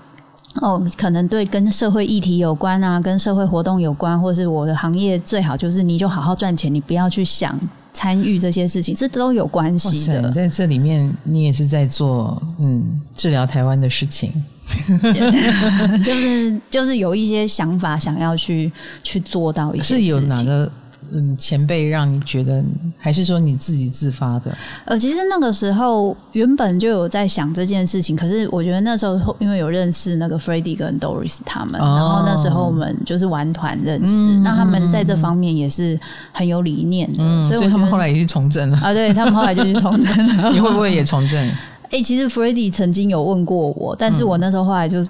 [0.60, 7.58] 哦，可能对跟社会议题有关啊，跟社会活动有关，或是我的行业最好就是你就好好赚钱，你不要去想。
[7.98, 10.30] 参与这些事情，这都有关系的。
[10.30, 14.30] 在这里面，你也是在做嗯治疗台湾的事情，
[16.04, 18.70] 就是就是有一些想法想要去
[19.02, 20.02] 去做到一些事情。
[20.02, 20.70] 是有哪个？
[21.12, 22.62] 嗯，前辈让你觉得，
[22.98, 24.56] 还是说你自己自发的？
[24.84, 35.98] 呃，其实那个时候原本就有在想这件事情，可是我觉得那时候因为有认识那个 Freddie 跟 Doris 他们，哦、然后那时候我们就是玩团认识，那、嗯、他们在这方面也是
[36.32, 38.92] 很有理念的，嗯、所以他们后来也去从政了啊。
[38.92, 41.38] 对，他们后来就去从政了， 你会不会也从政？
[41.84, 45.04] 哎、欸，其实 Freddie 曾经有问过我，但是我那时候后来就。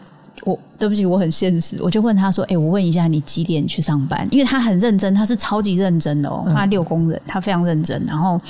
[0.46, 8.00] 我对不起，我很现实，我就问他说：“哎、欸，我问一下，你几点去上班？”因为他很认真，他是超级认真的哦，他六工人，他非常认真。
[8.06, 8.40] 然后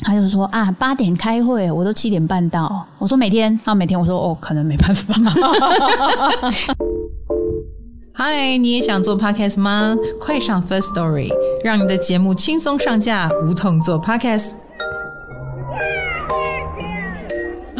[0.00, 5.14] 他就说：“啊，八点开会，我都七点半到。”我说：“每天？”他每天我说：“哦，可能没办法。”
[8.12, 9.96] 嗨，你也想做 podcast 吗？
[10.20, 11.30] 快上 First Story，
[11.62, 14.50] 让你的节目轻松上架，无痛做 podcast。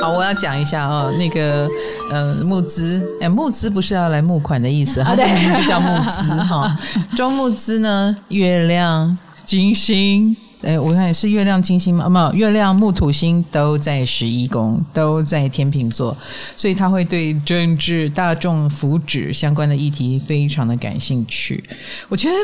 [0.03, 1.69] 好，我要讲一下哦，那个
[2.11, 6.77] 呃募资，哎，募资不是要来募款的意思，它的名字就叫募资哈。
[7.17, 12.09] 周募资呢，月亮、金星，哎，我看是月亮、金星吗？
[12.09, 16.17] 没有，月亮、木、土星都在十一宫，都在天秤座，
[16.57, 21.63] 所以他会对政治、大众福祉相关的议题非常的感兴趣。
[22.09, 22.35] 我觉得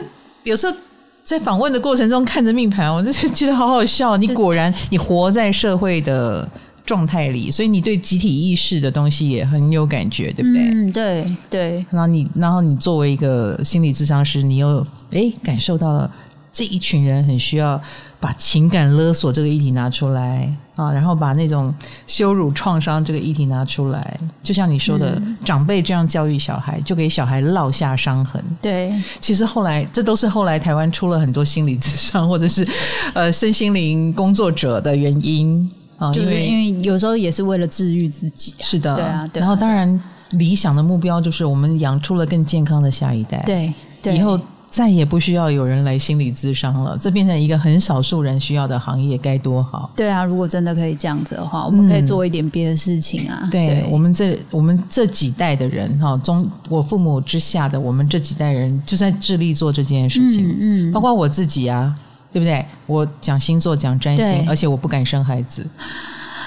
[0.45, 0.77] 有时候
[1.25, 4.17] 在访问的过程中看着命盘，我就觉得好好笑。
[4.17, 6.49] 你果然，你活在社会的。
[6.89, 10.62] 状态里，所以你对集体意识的东西也很有感觉，对不对？
[10.70, 11.86] 嗯，对对。
[11.91, 16.11] 然后你，然后你作为一个心理智商师，你又诶感受到了
[16.51, 17.78] 这一群人很需要
[18.18, 21.74] 把情感勒索这个议题拿出来啊，然后把那种
[22.07, 28.43] 羞辱创伤这个议题拿出来，就像你说的，嗯、长辈这样教育小孩，就给小孩烙下伤痕。
[28.62, 32.66] 对，其实后来这都是后来台湾出了很多心理智商或者是
[33.12, 35.70] 呃身心灵工作者的原因。
[36.13, 39.29] 就是因为有时候也是为了治愈自己，是的，对啊。
[39.35, 40.01] 然后当然
[40.33, 44.39] 理想的目标就是我们养出了更健康的下一代，对，以后
[44.71, 49.91] 再也不需要有人来心理咨商了，这变成一个很少数人需要的行业，该多好。
[49.97, 53.49] 对啊，如果真的可以这样子的话，我们可以做一点别的事情啊。
[53.51, 61.93] 对，我们这我们这几代的人哈，中我父母之下的我们这几代人就在致力做这件事情，嗯，包括我自己啊。
[62.39, 62.64] 对不对？
[62.86, 65.66] 我讲星座，讲占星，而且我不敢生孩子，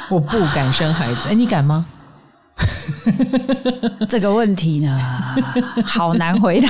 [0.10, 1.28] 我不敢生孩子。
[1.28, 1.86] 哎，你敢吗？
[4.08, 4.98] 这个问题呢，
[5.84, 6.70] 好难回答。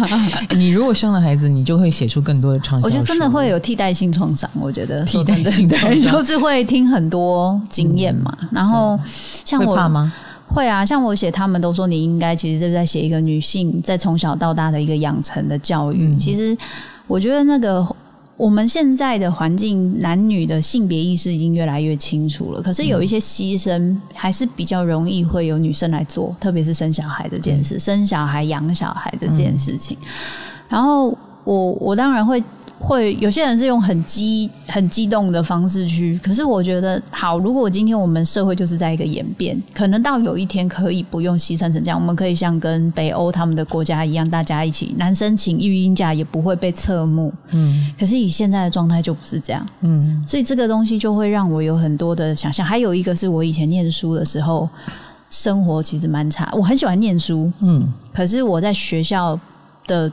[0.56, 2.84] 你如果生了孩子，你就会写出更多的畅销书。
[2.86, 4.48] 我觉得真的会有替代性创伤。
[4.58, 8.34] 我觉得替代性创伤就是会听很多经验嘛。
[8.40, 8.98] 嗯、然后
[9.44, 10.10] 像我会怕吗？
[10.48, 16.06] 会啊，像我写，他们都说你应该其实是在写一个女性在从小到大的一个养成的教育。
[16.14, 16.56] 嗯、其实
[17.06, 17.86] 我觉得那个。
[18.36, 22.60] 我们现在的环境，男女的性别意识已经越来越清楚了。
[22.60, 29.96] 可是有一些牺牲，还是比较容易会有女生来做，特别是生小孩这件事，生小孩、养小孩这件事情。
[30.68, 32.42] 然后我我当然会。
[32.82, 37.38] 会有些人是用很激很激动的方式去，可是我觉得好。
[37.38, 47.32] 如果今天我们社会就是在一个演变，可能到有一天可以不用牺牲成这样，我们可以像跟北欧他们的国家一样，大家一起男生请育婴假也不会被侧目。
[47.50, 49.64] 嗯，可是以现在的状态就不是这样。
[49.82, 52.66] 嗯，所以这个东西就会让我有很多的想象。
[52.66, 54.68] 还有一个是我以前念书的时候，
[55.30, 56.50] 生活其实蛮差。
[56.52, 59.38] 我很喜欢念书，嗯，可是我在学校
[59.86, 60.10] 的。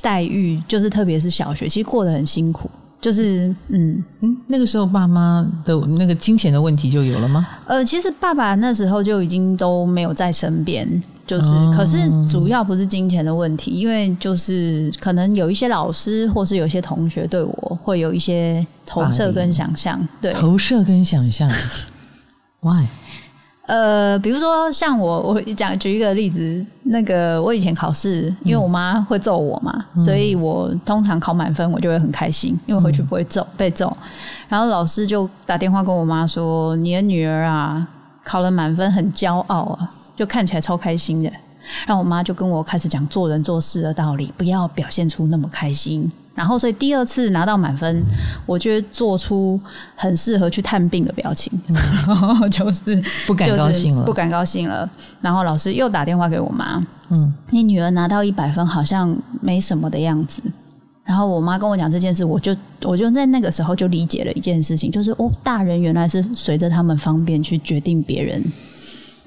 [0.00, 2.70] 待遇就是，特别是小学，其实过得很辛苦。
[3.00, 7.46] 就是，嗯嗯，那个时候爸妈的那个金钱的问题就有了吗？
[7.64, 21.48] 呃，其实爸爸那时候就已经都没有在身边，就是，哦、可是主要不是金钱的问题，因为就是可能有一些老师或是有一些同学对我会有一些投射跟想象，对，投射跟想象，
[22.60, 22.86] Why？
[23.68, 33.94] 呃，比如说像我，我讲举一个例子，那个我以前考试，因为我妈会揍我嘛，嗯、所以我通常考满分，我就会很开心，因为回去不会揍被揍。
[34.48, 37.86] 然后老师就打电话跟我妈说：“你的女儿啊，
[38.24, 41.30] 考了满分，很骄傲啊，就看起来超开心的。”
[41.86, 46.10] 然后我妈就跟我开始讲做人做事的道理，不要表现出那么开心。
[46.38, 48.00] 然后，所以第二次拿到满分，
[48.46, 49.60] 我就会做出
[49.96, 51.76] 很适合去探病的表情，嗯、
[52.48, 54.88] 就是不敢高兴了，不敢高兴了。
[55.20, 60.40] 然后老师又打电话给我妈，嗯，你女儿拿到一百分，好像没什么的样子。
[61.04, 68.44] 然后我妈跟我讲这件事，我就我就在那个时候就理解了一件事情，就是哦，大人原来是随着他们方便去决定别人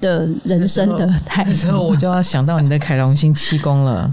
[0.00, 1.50] 的人生的态度。
[1.50, 4.10] 这时候我就要想到你的凯龙星七宫了。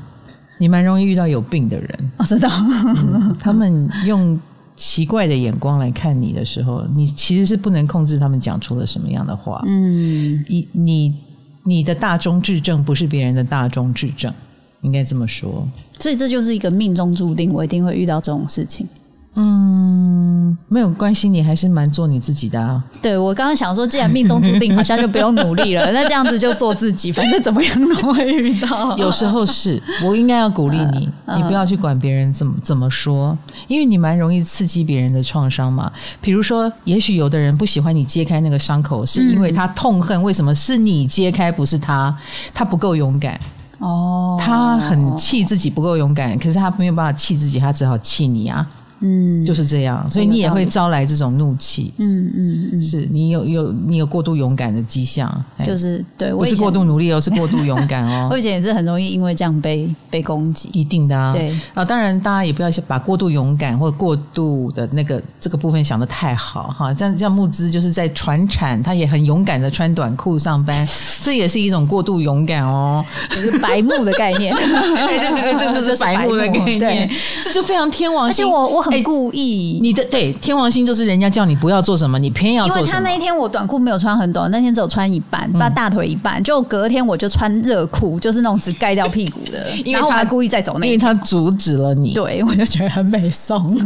[0.60, 3.36] 你蛮容易遇到有病的人哦，知道、嗯。
[3.40, 4.40] 他们用
[4.76, 9.64] 奇怪的眼光来看你的时候，你其实是不能控制他们讲出了什么样的话。
[9.66, 11.16] 嗯，你你
[11.64, 14.34] 你的大中至正不是别人的大中至正，
[14.82, 15.68] 应该这么说。
[15.98, 18.88] 所以这就是一个命中注定，我一定会遇到这种事情。
[19.36, 22.84] 嗯，没有关系，你还是蛮做你自己的啊。
[23.02, 25.90] 对，我刚刚想说，既然命中注定，好像就不用努力了。
[25.94, 28.98] 那这样子就做自己，反正怎么样都会遇到。
[28.98, 35.90] 有时候是我应该要鼓励你，呃、你不要去管别人怎么怎么说，因为你蛮容易刺激别人的创伤嘛。
[36.20, 42.14] 比如说，也许有的人不喜欢你揭开那个伤口，是因为他痛恨为什么是你揭开，不是他，
[42.54, 43.40] 他不够勇敢。
[43.78, 48.68] 哦，他很气自己不够勇敢，可是他没有办法气自己，他只好气你啊。
[49.02, 51.94] 嗯，就是这样，所以你也会招来这种怒气。
[51.98, 55.30] 嗯嗯嗯，是你有有你有过度勇敢的迹象，
[55.66, 58.28] 就是对，不是过度努力哦，是过度勇敢哦。
[58.32, 61.32] 我以前也是很容易因为这样被被攻击，一定的啊。
[61.32, 66.94] 对啊，当然大家也不要把过度勇敢或者过度的那个这个部分想得太好哈。
[66.94, 70.88] 这样这样慕姿就是在传产，他也很勇敢的穿短裤上班，
[71.24, 74.54] 这也是一种过度勇敢哦，就是白目的概念。
[74.60, 77.10] 对对对，这就是白目的概念，
[77.42, 78.46] 这就非常天王星。
[78.46, 78.89] 而且我我。
[78.92, 82.86] 很故意，欸、你的对天王星就是人家叫你不要做什么，你偏要做什么。
[82.86, 86.42] 因为他那一天我短裤没有穿很短，那天只有穿一半，把大腿一半。
[86.44, 89.70] 就隔天我就穿热裤，就是那种只盖掉屁股的。
[89.86, 92.14] 因为然后我还故意在走那，因为他阻止了你。
[92.14, 93.78] 对，我就觉得很美颂。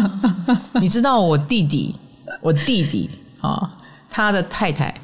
[0.80, 1.94] 你知道我弟弟，
[2.40, 3.70] 我弟弟啊、哦，
[4.10, 4.94] 他的太太，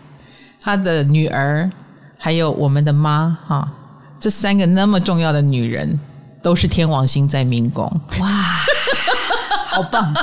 [0.61, 1.71] 他的女儿，
[2.19, 3.69] 还有我们的妈哈、哦，
[4.21, 5.99] 这三个那么重要的女人，
[6.43, 7.85] 都是天王星在民宫。
[8.21, 8.29] 哇！
[9.73, 10.13] 好棒！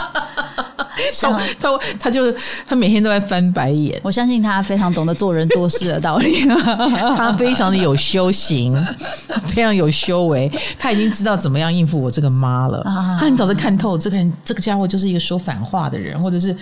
[1.22, 1.30] 他
[1.60, 2.32] 他他就
[2.68, 4.00] 他每天都在翻白眼。
[4.04, 6.46] 我相信他非常懂得做人做事的道理，
[7.16, 8.76] 他非常的有修行，
[9.28, 12.82] 他非常有修为，他已经知道怎么样应付我这个妈了。
[12.84, 16.54] 他很早就看透这个人，这个家伙就是一个说反话的人，或者是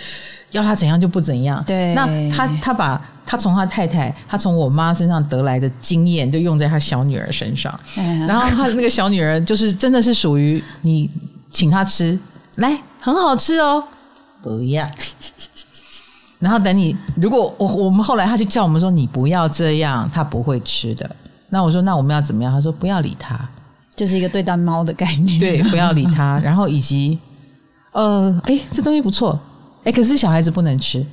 [0.51, 1.63] 要他怎样就不怎样。
[1.65, 7.77] 对，那他他把他从他太太，他从我妈身上得来的经验，就用在他小女儿身上。
[8.27, 11.09] 然后他的那个小女儿，就是真的是属于你
[11.49, 12.17] 请他吃。
[12.57, 13.83] 来，很好吃哦，
[14.41, 14.87] 不要。
[16.39, 21.09] 然后等你，如果我我们后来他就叫我们说你不要这样，他不会吃的。
[21.49, 22.53] 那我说那我们要怎么样？
[22.53, 23.39] 他说不要理他，
[23.95, 25.39] 就是一个对待猫的概念。
[25.39, 26.39] 对，不要理他。
[26.39, 27.17] 然后以及，
[27.91, 29.39] 呃，哎，这东西不错，
[29.83, 31.03] 哎，可是小孩子不能吃。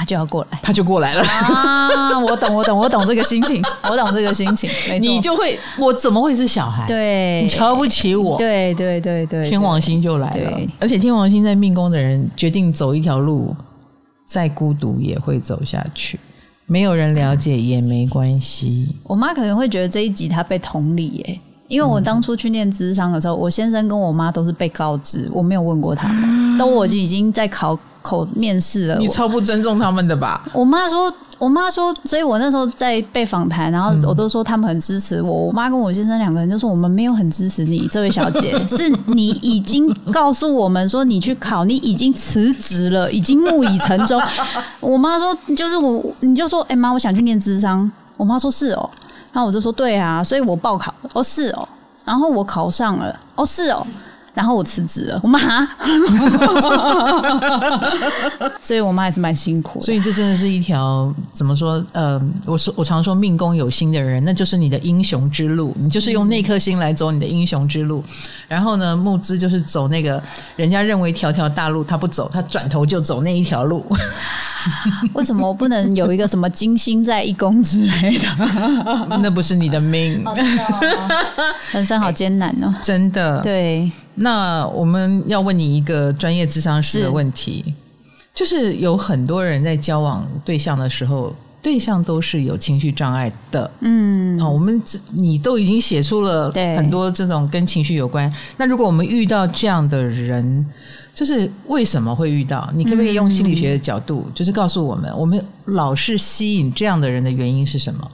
[0.00, 2.18] 他就要过来，他就过来了啊！
[2.18, 4.70] 我懂，我懂，我懂这个心情，我懂这个心情。
[4.98, 6.86] 你就会，我怎么会是小孩？
[6.86, 8.38] 对，你瞧不起我？
[8.38, 10.58] 对对对对，天王星就来了。
[10.78, 13.54] 而且天王星在命宫的人，决定走一条路，
[14.24, 16.18] 再孤独也会走下去。
[16.64, 18.96] 没有人了解也没关系。
[19.02, 21.38] 我妈可能会觉得这一集她被同理耶。
[21.68, 28.96] 因为我当初去念智商的时候，我先生跟我妈都是被告知，我没有问过他们，都我已经在考口面试了。
[28.96, 30.42] 你超不尊重他们的吧？
[30.52, 35.30] 我妈说，我妈说，所以我那时候在被访谈，然后我都说他们很支持我。
[35.46, 44.20] 我妈跟我先生两个人就说，我们没有很支持你，这位小姐， 是你已经告诉我们说你去考，你已经辞职了，已经木已成舟。
[44.80, 47.90] 我妈说，就是我，你就说，哎、欸、妈，我想去念智商。
[48.16, 48.90] 我妈说是哦。
[49.32, 51.66] 然后我就说对啊，所以我报考了哦，是哦，
[52.04, 53.86] 然后我考上了哦，是哦，
[54.32, 55.66] 然后我辞职了，我妈，
[58.62, 59.84] 所以我妈还是蛮辛苦的。
[59.84, 61.84] 所以这真的是一条怎么说？
[61.92, 68.04] 呃，我说我常说命宫有心的人，那就是你的英雄之路，你就是用那颗心来走你的英雄之路。
[68.46, 70.22] 然后呢，木之就是走那个
[70.56, 73.84] 人家认为条条大路，他不走，他转头就走那一条路。
[75.14, 78.28] 为什么我不能有一个什么金星在一宫之类的？
[79.22, 80.22] 那不是你的命，
[81.72, 82.72] 人生好艰难哦！
[82.82, 83.40] 真的。
[83.40, 83.90] 对，
[84.22, 87.74] 那我们要问你一个专业智商师的问题，是
[88.34, 93.70] 就是有很多人在交往对象的时候，对象都是有情绪障碍的。
[93.80, 94.80] 嗯，啊，我们
[95.12, 98.30] 你都已经写出了很多这种跟情绪有关。
[98.58, 100.66] 那如果我们遇到这样的人，
[101.14, 102.70] 就是为什么会遇到？
[102.74, 108.10] 你可不可以用心理学的角度，嗯、就是告诉我们，我们老是吸引这样的人的原因是什么？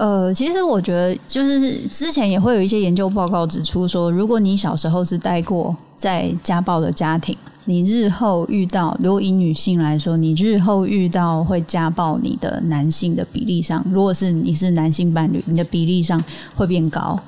[0.00, 7.36] 呃，其实我觉得，就是之前也会有一些研究报告指出说，如果你小时候是待过在家暴的家庭，
[7.66, 16.18] 你日后遇到，如果以女性来说，你日后遇到会家暴你的男性的比例上，如果是你是男性伴侣，你的比例上
[16.56, 17.20] 会变高。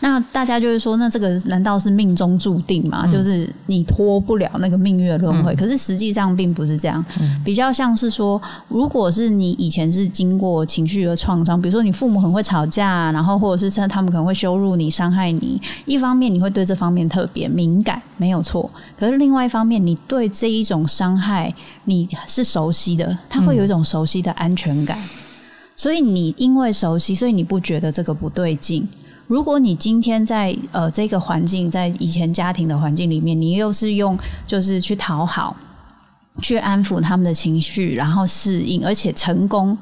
[0.00, 3.02] 那大家就会说，那这个难道是命中注定吗？
[3.04, 5.54] 嗯、就是你脱不了那个命运的轮回。
[5.54, 18.70] 嗯、可是实际上并不是这样，嗯、比较像是说，如果是你以前是经过情绪的创伤，比如说你父母很会吵架，然后或者是他们可能会羞辱你、伤害你，一方面你会对这方面特别敏感，没有错。
[18.98, 21.52] 可是另外一方面，你对这一种伤害
[21.84, 25.08] 你是熟悉的，他会有一种熟悉的安全感，嗯、
[25.74, 28.86] 所以你因为熟悉，所以你不觉得这个不对劲。
[29.26, 34.16] 如果你今天在呃这个环境，在以前家庭的环境里面，你又是用
[34.46, 35.56] 就是去讨好、
[36.40, 39.76] 去安抚他们的情绪，然后适应，而且成功，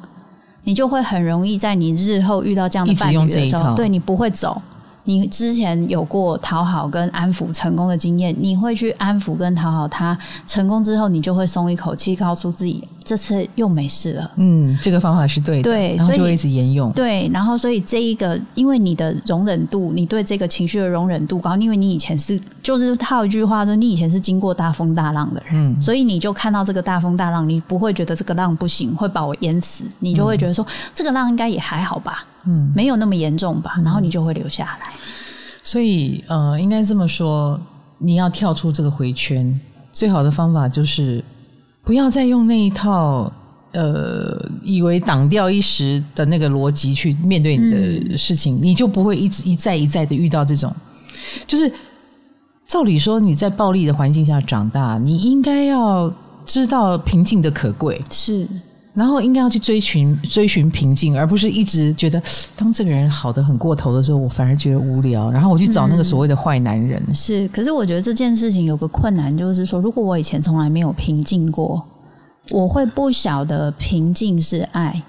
[0.64, 4.60] 你就会很容易在你日后遇到这样的伴侣的时候，对你不会走。
[5.04, 14.30] 你之前有过讨好跟安抚成功的经验，你会去安抚跟讨好他，成功之后你就会松一口气，告诉自己这次又没事了。
[14.36, 16.90] 嗯，这个方法是对的，对，然后就会一直沿用。
[16.92, 32.24] 对，然后所以这一个，因为你的容忍度，你对这个情绪的容忍度高，因为你以前是就是套一句话说，你以前是经过大风大浪的人，嗯，所以你就看到这个大风大浪，你不会觉得这个浪不行，会把我淹死，你就会觉得说、嗯、这个浪应该也还好吧。
[32.46, 33.74] 嗯，没有那么严重吧？
[33.84, 34.92] 然后你就会留下来。
[35.62, 37.58] 所以，呃，应该这么说，
[37.98, 39.58] 你要跳出这个回圈，
[39.92, 41.24] 最好的方法就是
[41.82, 43.32] 不要再用那一套，
[43.72, 50.70] 呃，以为挡掉一时的那个逻辑去面对你的事情，嗯、你就不会一直一再一再的遇到这种。
[51.46, 51.72] 就是
[52.66, 56.12] 照理说，你在暴力的环境下长大，你应该要
[56.44, 58.02] 知道平静的可贵。
[58.10, 58.46] 是。
[58.94, 62.22] 然后应该要去追寻追寻平静，而不是一直觉得
[62.56, 65.30] 当这个人好的很过头的时候，我反而觉得无聊。
[65.30, 67.02] 然后我去找那个所谓的坏男人。
[67.12, 71.82] 是，可是我觉得这件事情有个困难，就是说，如果我以前从来没有平静过，
[72.50, 75.02] 我会不晓得平静是爱。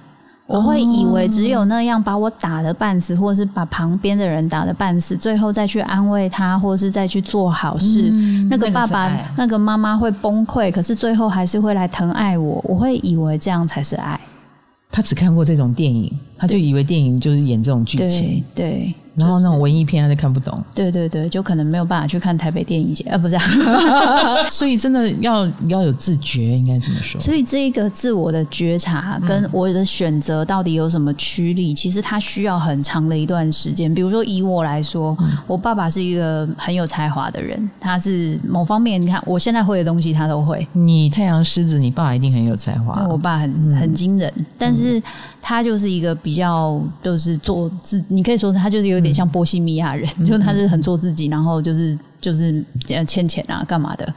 [0.47, 12.63] 我会以为只有那样把我打得半死，或者是把旁边的人打得半死，最后再去安慰他，或者是再去做好事，嗯、那个爸爸、那个、那个妈妈会崩溃，可是最后还是会来疼爱我。
[12.67, 14.19] 我会以为这样才是爱。
[14.91, 18.43] 他只看过这种电影，他就以为电影就是演这种剧情。
[18.53, 18.69] 对。
[18.69, 23.37] 对然后那种文艺片他就看不懂，对对对，就可能没有办法去看台北电影节啊，不是，
[24.51, 27.19] 所以真的要要有自觉，应该怎么说？
[27.21, 31.71] 所以这个自我的觉察跟我的选择到底有什么驱力？
[31.71, 33.93] 嗯、其实它需要很长的一段时间。
[33.93, 40.67] 比如说以我来说，嗯、我爸爸是一个很有才华的人，他是某方面，你看我现在会的东西他都会。
[40.73, 43.07] 你太阳狮子，你爸一定很有才华。
[43.07, 45.01] 我爸很很惊人，嗯、但是
[45.41, 49.04] 他就是一个比较就是做自，你可以说他就是有。
[49.05, 52.63] 有点像波西米亚人， 就他是很做自己，然后就是就是
[53.07, 54.13] 欠钱啊，干嘛的？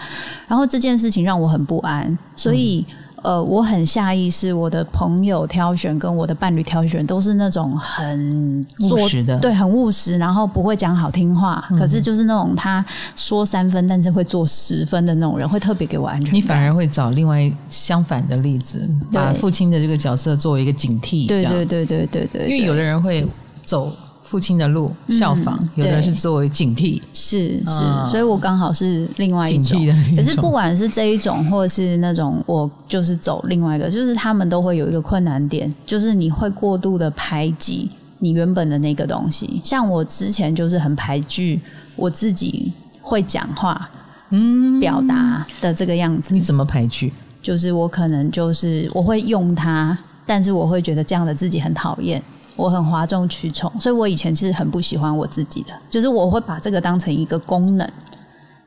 [0.46, 2.84] 然后这件事情让我很不安，所以
[3.22, 12.84] 呃，我很下意识，我的朋友挑选跟我的伴侣挑选都是那种很务实的，对，很务实，然后不会讲好听话，可是就是那种他
[13.16, 16.34] 说三分，但是会做十分的那种人，会特别给我安全感。
[16.34, 23.26] 你反而会找另外相反的例子，把父亲的这个角色作为一个警惕，对对对对对对，因为有的人会
[23.62, 23.92] 走。
[24.28, 29.80] 父亲的路效仿，嗯、有的是作为警惕，是是，嗯、所以我刚好是另外一种。
[30.14, 39.62] 可是不管是这一种，或者是那种，我就是走另外一个，就是他们都会有一个困难点，就是你会过度的排挤你原本的那个东西。
[39.64, 41.58] 像我之前就是很排拒
[41.96, 42.70] 我自己
[43.00, 43.88] 会讲话、
[44.28, 46.34] 嗯，表达的这个样子。
[46.34, 47.10] 你怎么排拒？
[47.40, 52.22] 就是我可能就是我会用它，但是我会觉得这样的自己很讨厌。
[52.58, 57.88] 我很哗众取宠，所以我以前其实很不喜欢我自己的，就是我会把这个当成一个功能，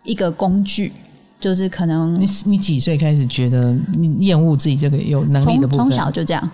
[0.04, 0.94] 一个工具，
[1.42, 5.86] 就是可能你你几岁开始觉得你厌恶自己这个有能力的部分？
[5.86, 6.50] 从小就这样，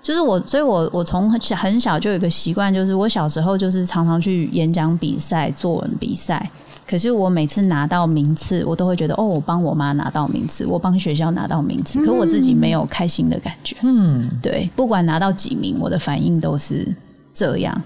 [0.00, 6.48] 就是我，所以我我从很小很小就有一个习惯，就是我小时候就是常常去演讲比赛、作文比赛。
[6.88, 13.76] 可是我每次拿到名次，我都会觉得哦，我帮我妈拿到名次，我帮学校拿到名次，可我自己没有开心的感觉。
[13.82, 16.86] 嗯，对，不管拿到几名，我的反应都是
[17.34, 17.82] 这样。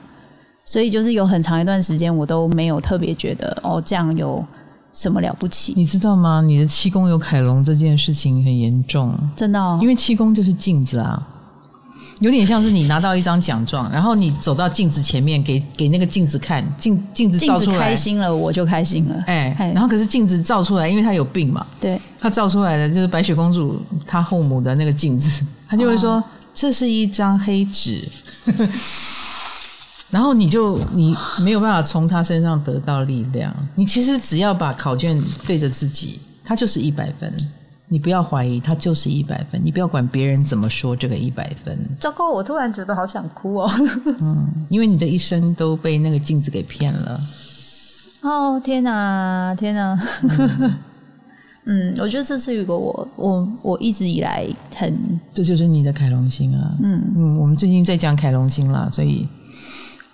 [0.66, 4.44] 所以就是有很长一段时间，我都没有特别觉得哦，这样有
[4.92, 5.72] 什么了不起？
[5.74, 6.42] 你知道吗？
[6.46, 11.20] 你的气功有凯龙这件事情很严重，真的哦，因为气功就是镜子啊。
[12.20, 19.24] 有点像是你拿到一张奖状，然后你走到镜子前面，给给那个镜子看，镜镜子照出来，开心了，我就开心了。
[19.26, 28.06] 哎，然后可是镜子照出来，因为他有病嘛，对，他照出来的就是白雪公主她后母的那个镜子，他就会说、哦、这是一张黑纸，
[30.10, 33.54] 然后你就你没有办法从他身上得到力量。
[33.76, 37.32] 你其实只要把考卷对着自己，他就是一百分。
[37.92, 39.60] 你不要怀疑，他就是一百分。
[39.64, 41.76] 你不要管别人怎么说这个一百分。
[41.98, 43.68] 糟糕，我突然觉得好想哭哦。
[44.20, 47.20] 嗯，因为你的一生都被那个镜子给骗了。
[48.22, 49.98] 哦，天哪，天哪！
[51.64, 54.96] 嗯， 嗯，我觉得这是一个我我我一直以来很……
[55.34, 56.72] 这就是你的凯龙星啊。
[56.80, 59.26] 嗯嗯，我们最近在讲凯龙星啦，所以。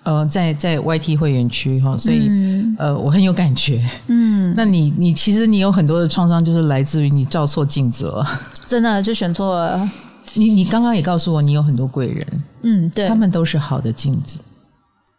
[0.07, 3.85] 呃，在在 YT 会员区哈，所以、嗯、呃，我很有感觉。
[4.07, 8.25] 嗯， 那你你其实你有很多的创伤，就是来自于你照错镜子了，
[8.65, 9.91] 真的就选错了。
[10.33, 12.25] 你你刚刚也告诉我，你有很多贵人，
[12.61, 14.39] 嗯，对，他们都是好的镜子，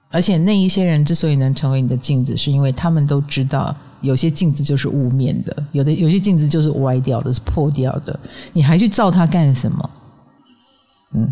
[0.08, 8.18] 而且那一些人之所以能成为你的镜子，是因为他们都知道，有些镜子就是雾面的，有的有些镜子就是歪掉的，是破掉的，
[8.54, 9.90] 你还去照它干什么？
[11.12, 11.30] 嗯。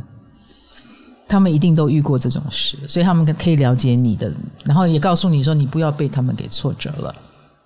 [1.28, 4.32] 他们一定都遇过这种事，所以他们可以了解你的，
[4.64, 7.14] 然后也告诉你说，你不要被他们给挫折了。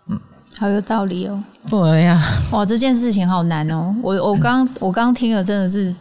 [0.08, 0.18] 嗯，
[0.58, 1.44] 好有道理哦。
[1.68, 2.18] 对呀，
[2.52, 3.94] 哇，这件事情好难哦。
[4.02, 5.94] 我我刚我刚听了，真的是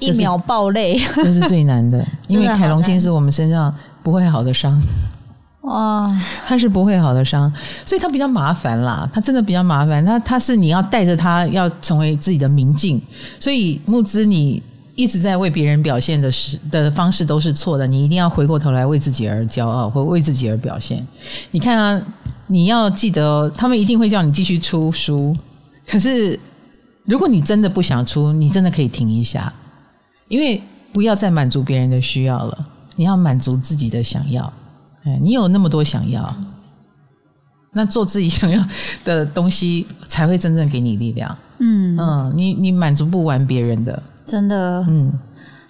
[0.00, 4.82] 一秒爆泪， 这是最难的， 因为凯龙星是我们身上不会好的伤。
[5.60, 6.12] 哇，
[6.44, 7.52] 他是不会好的伤，
[7.86, 9.08] 所以他比较麻烦啦。
[9.12, 13.00] 他真的比较麻烦，他他是你要带着他要成为自己的明镜，
[13.38, 14.60] 所以慕姿你。
[14.98, 21.06] 一直在为别人表现的是的方式都是错的，你一定要回过头来为自己而骄傲，或为自己而表现。
[21.52, 22.02] 你看啊，
[22.48, 25.32] 你要记得，他们一定会叫你继续出书。
[25.86, 26.36] 可是，
[27.04, 29.52] 如果你真的不想出，你真的可以停一下，
[30.26, 30.60] 因为
[30.92, 34.52] 不要再满足别人的需要了，你要满足自己的想要。
[35.04, 36.34] 哎，你有那么多想要，
[37.72, 38.60] 那做自己想要
[39.04, 41.38] 的东西才会真正给你力量。
[41.60, 44.02] 嗯嗯，你你满足不完别人的。
[44.28, 45.12] 真的，嗯，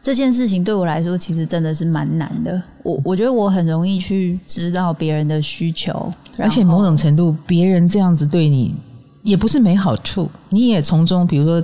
[0.03, 2.61] 这件事情对我来说其实真的是蛮难的。
[2.83, 8.75] 我我觉得我很容易去知道别人的需求，而且某种程度，别人这样子对你
[9.23, 11.63] 也不是没好处，你也从中，比如说。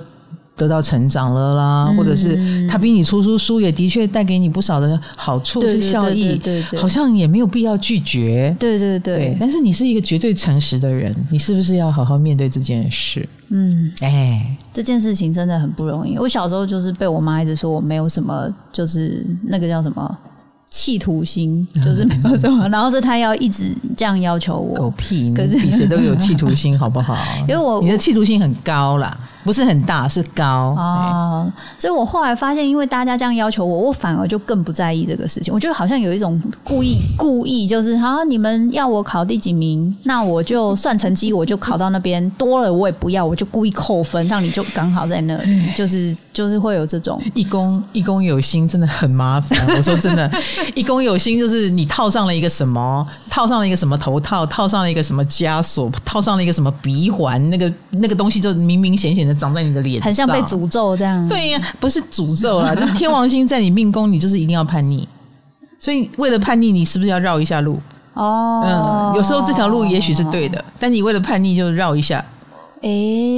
[0.56, 9.36] 得到成长了啦，嗯、或者是他比你出书，书也的确带给你不少的好处，是效益，对对，好像也没有必要拒绝，对对对，对。
[9.40, 13.28] 但是你是一个绝对诚实的人，你是不是要好好面对这件事？
[13.48, 16.16] 嗯，哎，这件事情真的很不容易。
[16.18, 20.18] 我小时候就是被我妈一直说我没有什么，就是那个叫什么。
[20.70, 24.74] 企图心就是没有什么， 然后是他要一直这样要求我。
[24.74, 25.32] 狗屁！
[25.32, 27.16] 可是比谁都有企图心，好不好？
[27.46, 31.52] 因为我你的企图心很高啦，不是很大，是高哦。
[31.78, 35.52] 所以我后来发现，因为大家这样要求我，我反而就更不在意这个事情。
[35.52, 49.58] 我觉得好像有一种故意故意，就是好，你们要我考第几名，那我就算成绩，我就考到那边多了，我也不要，我就故意扣分，让你就刚好在那里，就是就是会有这种一公一公有心，真的很麻烦。
[49.76, 50.30] 我说真的。
[50.74, 61.26] 一公有心，就是你套上了一个什么，套上了一个什么头套，套上了一个什么枷锁，套上了一个什么鼻环，那个那个东西就明明显显的长在你的脸上，很像被诅咒这样。
[61.28, 65.08] 对呀，不是诅咒啊， 就是天王星在你命宫，你就是一定要叛逆。
[65.78, 67.80] 所以为了叛逆，你是不是要绕一下路？
[68.14, 68.62] 哦，
[69.12, 72.24] 嗯，有时候这条路也许是对的，但你为了叛逆就绕一下。
[72.80, 72.88] 哎，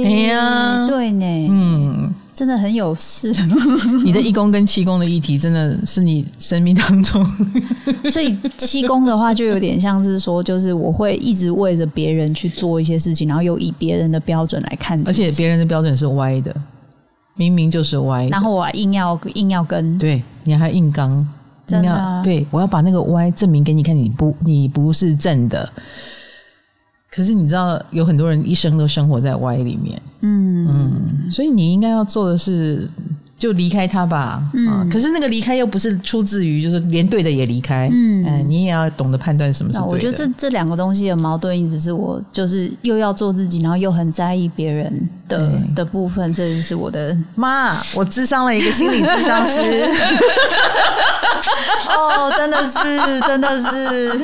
[0.05, 2.13] 哎呀，对呢，嗯。
[2.37, 3.33] 真的很有事。
[4.05, 7.25] 你的一宫跟七宫的议题，真的是你生命当中。
[8.13, 16.55] 所以七宫的话，就有点像是说，就是我会一直为着别人去做一些事情，然后又以别人的标准来看，而且别人的标准是歪的，
[17.33, 18.29] 明明就是歪的。
[18.29, 21.27] 然后我硬要硬要跟，对，你还硬刚，
[21.65, 25.67] 真的、啊，对，我要把那个歪证明给你看，你不，你不是正的。
[27.09, 30.67] 可是你知道，有很多人一生都生活在歪里面，嗯。
[30.67, 32.87] 嗯，所以你应该要做的是，
[33.37, 34.87] 就离开他吧，嗯、啊。
[34.91, 39.87] 可是那个离开又不是出自于，就是连对的也离开，嗯，哎，你也要懂得判断什么是对的。
[39.91, 49.61] 我觉得这这两个东西的矛盾，一直是我就是又要做自己，然后又很在意别人的的部分，这是我的妈，我智商了一个心理智商师。
[51.89, 54.09] 哦，真的是，真的是，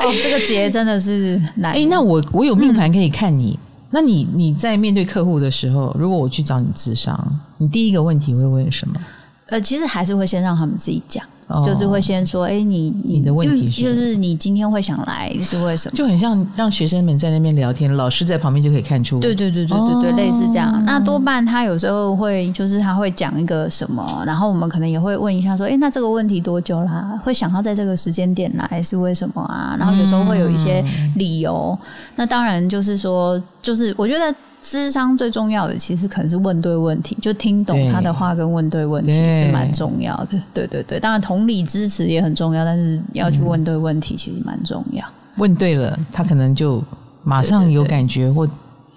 [0.00, 1.72] 哦，这个结真的是难。
[1.72, 3.63] 哎、欸，那我我有命盘可以看你，嗯、
[3.94, 7.16] 那你你在面对客户的时候，如果我去找你咨商，
[7.58, 9.00] 你第一个问题会问什么？
[9.46, 11.24] 呃，其实还是会先让他们自己讲。
[11.64, 15.96] 就是会先说，哎、欸，你你的问题是，就是你今天会想来是为什么？
[15.96, 19.20] 就很像让学生们在那边聊天，老师在旁边就可以看出。
[19.20, 20.82] 对对对对对对，哦、类似这样。
[20.84, 27.20] 那多半他有时候会，就是他会讲一个什么，然后我们可能也会问一下，说，哎、欸，那这个问题多久啦？
[27.24, 29.76] 会想要在这个时间点来是为什么啊？
[29.78, 30.84] 然后有时候会有一些
[31.16, 31.78] 理由。
[31.80, 31.86] 嗯、
[32.16, 34.34] 那当然就是说，就是我觉得。
[34.64, 40.28] 咨商最重要的，其实可能是问对问题，就听懂他的话跟问对问题是蛮重要的。
[40.54, 45.04] 对对对，当然同理支持也很重要，但是要去问对问题其实蛮重要。
[45.36, 46.82] 问对了，他可能就
[47.22, 48.48] 马上有感觉或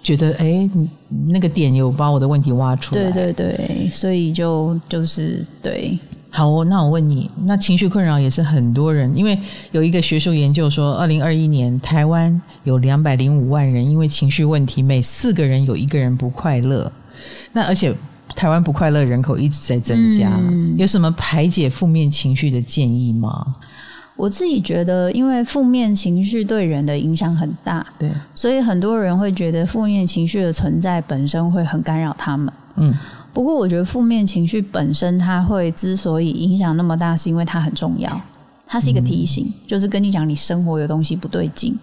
[0.02, 0.68] 觉得，哎，
[1.26, 3.10] 那个点有把我的问题挖出来。
[3.12, 5.98] 对对对，所以就就是对。
[6.30, 9.36] 好哦，那我问你，那情绪困扰也是很多人，因为
[9.72, 16.90] 有一个学术研究说，二零二一年台湾有两百零五万人因为情绪问题，每四个人有一个人不快乐。
[17.52, 17.94] 那而且
[18.36, 23.56] 台湾不快乐人口一直在增加，嗯、有什么排解负面情绪的建议吗？
[24.14, 32.94] 我自己觉得，因为负面情绪对人的影响很大，对，所以很多人会觉得负面情绪的存在本身会很干扰他们，嗯。
[33.32, 38.20] 不过，我觉得负面情绪本身，它会之所以影响那么大，是因为它很重要。
[38.66, 41.74] 它是一个提醒，嗯、就是跟你讲你生活有东西不对劲。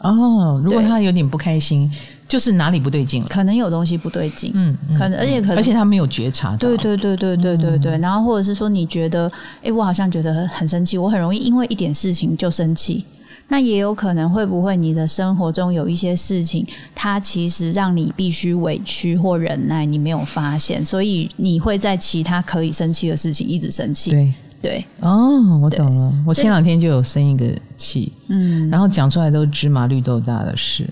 [0.00, 1.90] 哦，如果他有点不开心，
[2.26, 4.50] 就是哪里不对劲，可能有东西不对劲。
[4.54, 6.56] 嗯，可能，而且可能，而且他没有觉察到。
[6.56, 7.92] 对对对对对对对。
[7.92, 9.30] 嗯、然后，或者是说，你觉得，
[9.62, 13.04] 哎，我好像觉得很生气，我很容易因为一点事情就生气。
[13.52, 24.10] 那也有可能会不会你的生活中有一些事情，它其实让你必须委屈或忍耐，你没有发现，所以你会在其他可以生气的事情一直生气。
[24.10, 24.32] 对
[24.62, 26.12] 对哦，我懂了。
[26.24, 27.44] 我前两天就有生一个
[27.76, 30.88] 气，嗯，然后讲出来都芝麻绿豆大的事，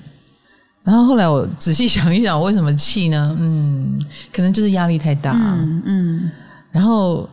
[0.82, 3.36] 然后后来我仔细想一想，我为什么气呢？
[3.38, 6.30] 嗯，可能就是压力太大，嗯，嗯
[6.72, 7.28] 然后。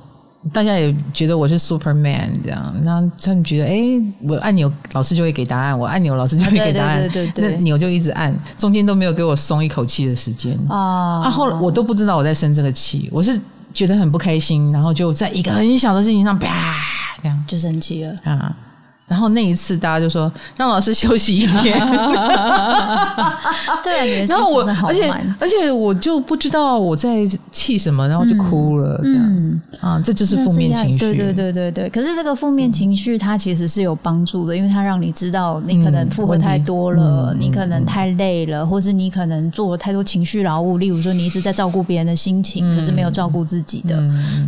[0.53, 6.99] 大家也觉得我是 Superman 这样，然后他们觉得，哎，我按钮，老师就会给答案；我按钮，老师就会给答案。
[7.01, 10.57] 对对对对，那钮就一直按，中间都没有给我松一口气的时间。
[10.69, 13.39] 啊，啊，后来我都不知道我在生这个气，我是
[13.73, 16.75] 觉得很不开心，然后就在一个很小的事情上，啪，
[17.23, 18.55] 这样就生气了啊。
[19.07, 21.79] 然后那一次，大家就说让老师休息一天。
[23.83, 27.19] 对，然后我，而且而且我就不知道我在
[27.51, 28.99] 气什么，然后就哭了。
[29.03, 30.97] 这样啊，这就是负面情绪。
[30.97, 31.89] 对对对对对。
[31.89, 40.79] 可是这个负面情绪它其实是有帮助的，因为它让你知道你可能负荷太多了，你可能太累了，或是你可能做了太多情绪劳务。
[40.79, 43.95] 例如说，你一直在照顾别人的心情，可是没有照顾自己的。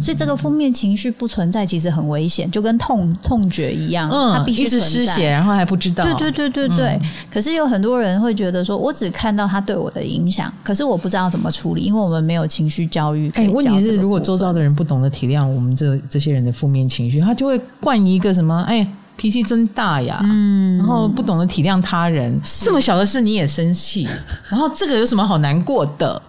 [0.01, 4.09] 所以这个负面情绪不存在，其实很危险，就跟痛痛觉一样。
[4.09, 4.46] 嗯。
[4.51, 6.03] 一直失血，然后还不知道。
[6.03, 6.87] 对对对对对。
[7.01, 13.51] 嗯、可是有很多人会觉得说，我只看到他对我的影响，可是我不知道怎么处理，因为我们没有情绪教育可以教。
[13.51, 18.63] 哎，问题是，如果周遭的人不懂得体谅我们这这些人的负面情绪，他就会灌一个什么？
[18.67, 20.19] 哎，脾气真大呀！
[20.23, 24.07] 嗯，然后不懂得体谅他人，是这么小的事你也生气，
[24.49, 26.21] 然后这个有什么好难过的？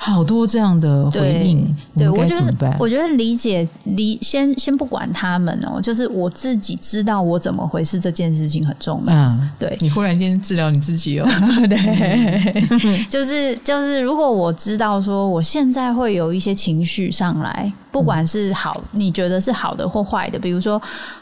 [0.00, 9.12] 好多这样的回应，对，我觉得，我觉得理解理先先不管他们哦，就是我自己知道我怎么回事这件事情很重要。
[9.12, 11.28] 嗯，对，你忽然间治疗你自己哦，
[11.68, 12.64] 对，
[13.10, 20.80] 就是就是，如果我知道说我现在会有一些情绪上来，不管是好，你觉得是好的或坏的，比如说，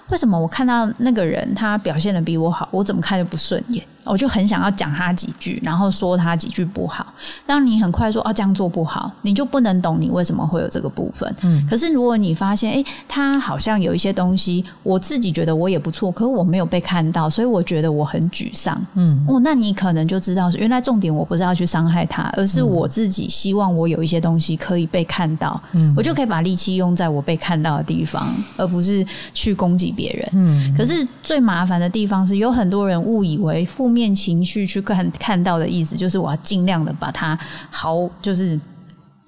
[0.08, 3.84] 为什么我看到那个人他表现的比我好，我怎么看就不顺眼？
[4.04, 7.04] 我就很想要讲他几句，然后说他几句不好。
[7.44, 11.34] 当你很快说哦，这样做不好，你就不能懂你为什么会有这个部分。
[11.42, 18.80] 嗯，可是如果你发现哎，他好像有一些东西，我自己觉得我也不错，可是我没有被看到，所以我觉得我很沮丧。
[18.94, 25.60] 嗯，哦，那你可能就知道是原来重点我不是要去伤害他，而是我自己希望我有一些东西可以被看到。
[25.72, 28.26] 嗯，我就可以把力气用在我被看到的地方，
[28.56, 30.28] 而不是去攻击别人。
[30.32, 37.38] 嗯，可是最麻烦的地方是有很多人误以为负面情绪去看看到的意思，就是我要尽量的把它
[37.70, 38.58] 毫就是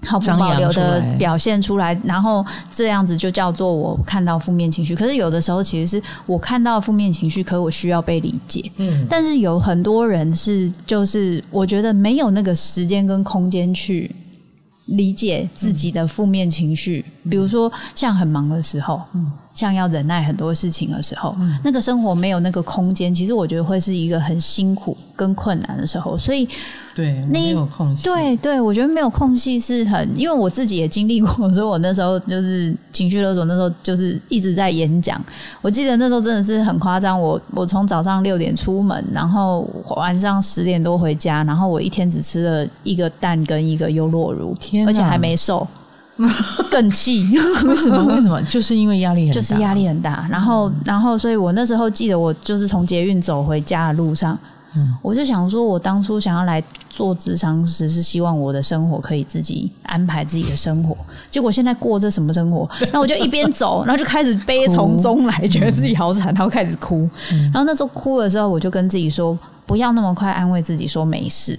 [0.05, 4.95] 毫不保留的表现出来，然后这样子就叫做我看到负面情绪。
[4.95, 8.71] 可是有的时候其实是我看到负面情绪，可我需要被理解。
[8.77, 14.09] 嗯，但是有很多人是就是我觉得没有那个时间跟空间去
[14.89, 19.31] 理解自己的负面情绪，比如说像很忙的时候，嗯。
[19.55, 26.17] 像要忍耐很多事情的时候，嗯、那个生活没有那个空间，其实我觉得会是一个很辛苦跟困难的时候。
[26.17, 26.49] 所以，
[26.99, 28.03] 对，那没有空隙。
[28.03, 31.31] 对对，我觉得没有空隙是很，因为我自己也经历过。
[31.55, 35.25] 所以我那时候就是情绪勒索，那时候就是一直在演讲。
[35.63, 37.21] 我记得那时候真的是很夸张。
[37.21, 39.61] 我我从早上六点出门，然后
[39.95, 45.65] 晚上十点多回家，然后我一天只吃了一个蛋跟一个优酪乳，天，而且还没瘦。
[46.69, 47.25] 更气？
[47.65, 48.05] 为什么？
[48.07, 48.43] 为什么？
[48.43, 50.27] 就是因为压力很大，就是压力很大。
[50.29, 54.37] 然后，然后，所以我那时候记得，我就是从捷运走回家的路上，
[54.79, 60.97] 嗯，我就想说，我当初想要来做智商师，是希望我的生活可以自己安排自己的生活。
[61.31, 62.69] 结果现在过这什么生活？
[62.81, 67.09] 然后我就一边走，然后就开始悲从中来，觉得自己好惨，然后开始哭。
[67.53, 71.59] 然后那时候哭的时候，我就跟自己说，不要那么快安慰自己说没事，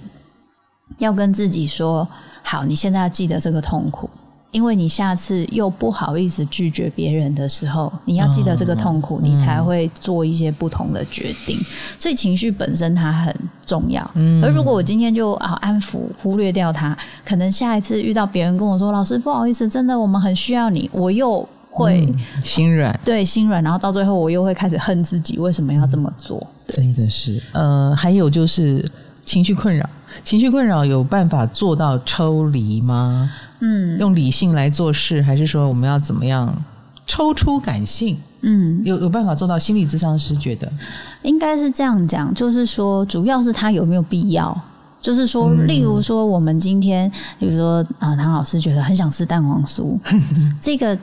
[0.98, 2.06] 要跟自己说，
[2.42, 4.08] 好，你现在要记得这个痛苦。
[4.52, 11.56] 因为你下次又不好意思拒绝别人的时候，你要记得这个痛苦，你才会做一些不同的决定。
[11.98, 13.34] 所以情绪本身它很
[13.64, 14.02] 重要。
[14.42, 26.44] 而如果我今天就啊安抚忽略掉它，可能下一次遇到别人跟我说：“老师，不好意思，真的我们很需要你。”我又会心软，对，心软，然后到最后我又会开始恨自己为什么要这么做。
[26.64, 28.84] 真的是，呃，还有就是
[29.30, 29.88] 情绪困扰，
[30.24, 33.30] 情绪困扰有办法做到抽离吗？
[33.60, 36.52] 嗯，用理性来做事，还是说我们要怎么样
[37.06, 38.18] 抽出感性？
[38.40, 39.56] 嗯，有有办法做到？
[39.56, 40.68] 心理咨商师觉得
[41.22, 44.60] 应该是这样讲，就是说，主要是他有没有必要？
[45.00, 47.08] 就是说，例如说，我们今天，
[47.38, 49.96] 比如说啊，唐老师觉得很想吃蛋黄酥，
[50.60, 50.98] 这个。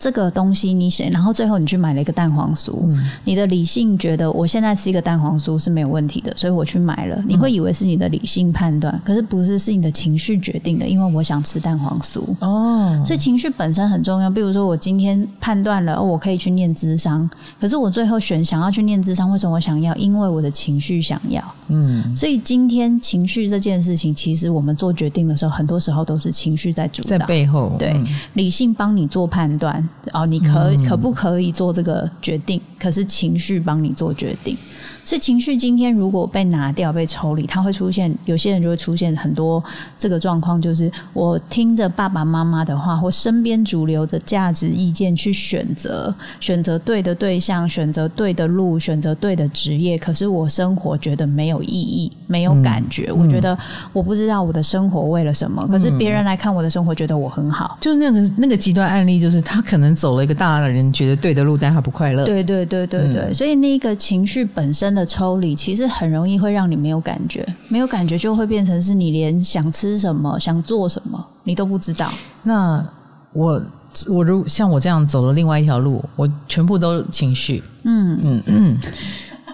[0.00, 7.22] 这个东西你选，然后最后你去买了一个蛋黄酥，嗯、你的理性觉得我现在吃一个蛋黄酥是没有问题的，所以我去买了。
[7.28, 12.22] 你会以为是你的理性判断，嗯、可是不是，是你的情绪决定的，因为我想吃蛋黄酥。
[12.40, 14.30] 哦，所以情绪本身很重要。
[14.30, 17.28] 比如说我今天判断了，哦，我可以去念智商，
[17.60, 19.94] 可是我最后选想要去念智商，为什么我想要？
[19.96, 21.44] 因为我的情绪想要。
[21.68, 27.76] 嗯，所以今天情绪这件事情，其实我们做决定的时候，很多时候都是情绪在主导，在背后。
[27.78, 29.86] 对，嗯、理性帮你做判断。
[30.12, 32.60] 哦，你可可不可以做这个决定？
[32.78, 34.56] 可是情绪帮你做决定。
[35.04, 39.62] 所以情绪今天如果被拿掉、被抽离，它会出现，有些人就会出现很多
[39.98, 49.96] 这个状况，就是我听着爸爸妈妈的话，或身边主流的价值意见去选择，选择对的对象，选择对的路，选择对的职业。
[49.98, 53.08] 可是我生活觉得没有意义，没有感觉。
[53.10, 53.56] 嗯、我觉得
[53.92, 55.66] 我不知道我的生活为了什么。
[55.68, 57.76] 可是别人来看我的生活，觉得我很好。
[57.80, 62.24] 就是那个那个极端案例，就是他可能走了一个大的人觉得对的路，但他不快乐。
[62.24, 65.00] 对对对对对，嗯、所以那个情绪本身的。
[65.00, 72.12] 的抽离其实很容易会让你没有感觉，没有感觉就会变成是你连想吃什么、想做什么你都不知道。
[72.42, 72.86] 那
[73.32, 73.62] 我
[74.10, 77.62] 我如像我这样走了另外一条路，我全部都情绪。
[77.84, 78.78] 嗯嗯嗯，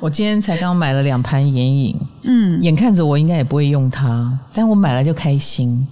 [0.00, 5.86] 我今天才刚买了两盘眼影，嗯，眼看着我应该也不会用它，但我买了就开心。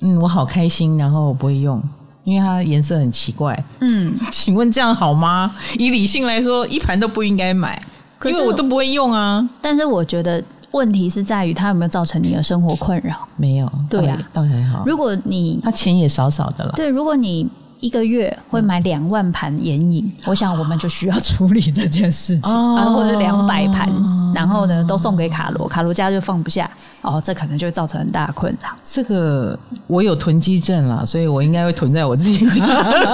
[0.00, 1.80] 嗯，我好开心，然后我不会用，
[2.24, 3.56] 因为它颜色很奇怪。
[3.78, 5.54] 嗯， 请问这样好吗？
[5.78, 7.80] 以理性来说，一盘都不应该买。
[8.24, 10.42] 因为我都不会用啊，但是我觉得
[10.72, 13.16] 问题是在于它有没有造成你的生活困扰？
[13.36, 14.82] 没有，对啊，倒还好。
[14.86, 17.48] 如果你他钱也少少的了，对，如果你
[17.80, 23.90] 一个月会买两万盘眼影，嗯、我想我们就需要处理这件事情，哦、啊，或者两百盘。
[24.32, 26.70] 然后呢，都送给卡罗，卡罗家就放不下
[27.02, 28.68] 哦，这可能就会造成很大的困扰。
[28.80, 29.58] 这个
[29.88, 32.54] 我有囤积症啦，所以我应该会囤在我自己家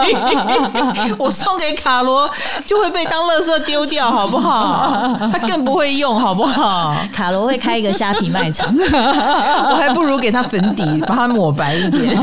[0.05, 0.15] 里。
[1.19, 2.31] 我送给卡罗
[2.67, 5.17] 就会被当垃圾丢掉，好不好？
[5.33, 6.95] 他更不会用，好不好？
[7.15, 12.15] 卡罗会开一个虾皮卖场， 我还不如给他粉底，把它抹白一点。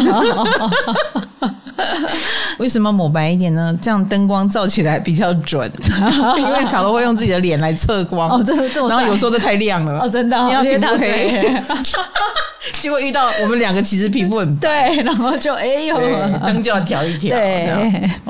[2.59, 3.77] 为什么抹白一点呢？
[3.81, 5.69] 这样灯光照起来比较准，
[6.37, 8.29] 因为卡罗会用自己的脸来测光。
[8.29, 9.99] 哦，这这么然后有时候就太亮了。
[10.01, 11.43] 哦，真的，你要皮肤黑。
[12.79, 15.97] 结果遇到我们两个，其实皮肤很白，对，然后就哎呦，
[16.45, 17.35] 灯就要调一调。
[17.35, 17.69] 对，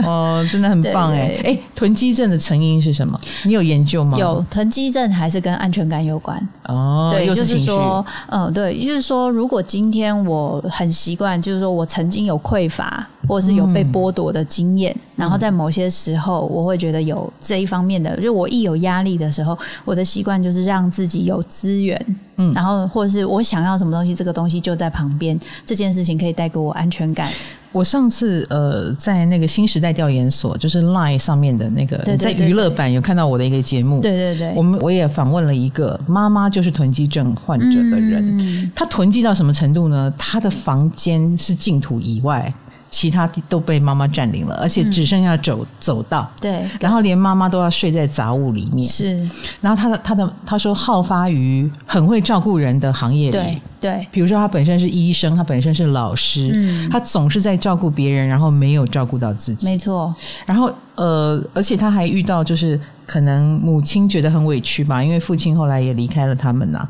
[0.04, 3.20] 哦，真的很棒哎哎，囤积症的成因是什么？
[3.44, 4.18] 你有研究吗？
[4.18, 6.36] 有，囤积症还是跟安全感有关。
[6.66, 22.00] 哦，对，是就是说，嗯，对，就是说，如果今天我很习惯，就是说我曾经有匮乏，或是有被剥夺的经验，嗯、然后在某些时候，我会觉得有这一方面的，就我一有压力的时候，我的习惯就是让自己有资源，
[22.38, 27.30] 嗯，然后或者是我想要什么东西，这个东西就在旁边，这件事情可以带给我安全感。
[27.72, 40.14] 我上次呃，在那个新时代调研所，就是 Line 上面的那个，对对对对，在娱乐版有看到我的一个节目，对对对，我们我也访问了一个妈妈，就是囤积症患者的人，嗯、她囤积到什么程度呢？
[40.20, 42.54] 她的房间是净土以外。
[42.94, 46.32] 其他都被妈妈占领了，而且只剩下走、嗯、走道。
[46.40, 48.88] 对，然后连妈妈都要睡在杂物里面。
[48.88, 49.28] 是，
[49.60, 53.32] 然后他的他的他说，好发于很会照顾人的行业里。
[53.32, 59.66] 对对，比如说他本身是医生，他本身是老师，嗯，他总是在照顾别人，然后没有照顾到自己。
[59.66, 60.14] 没错。
[60.46, 66.90] 然后呃，而且他还遇到就是可能母亲觉得很委屈吧，因为父亲后来也离开了他们呐、啊。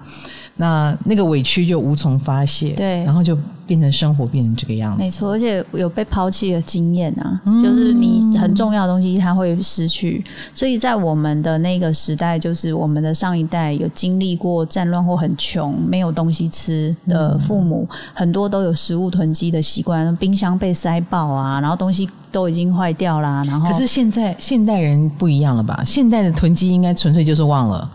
[0.56, 3.36] 那那个委屈就无从发泄，对，然后就
[3.66, 5.00] 变成生活变成这个样子。
[5.00, 10.24] 没错，而且有被抛弃的经验啊，嗯、就是你很重要的东西它会失去。
[10.54, 23.44] 所以在我们的那个时代，就是我们的上一代有经历过战乱或很穷、没有东西吃的父母，嗯、很多都有食物囤积的习惯，冰箱被塞爆啊，然后东西都已经坏掉啦。
[23.48, 25.82] 然后，可是现在现代人不一样了吧？
[25.84, 27.90] 现代的囤积应该纯粹就是忘了。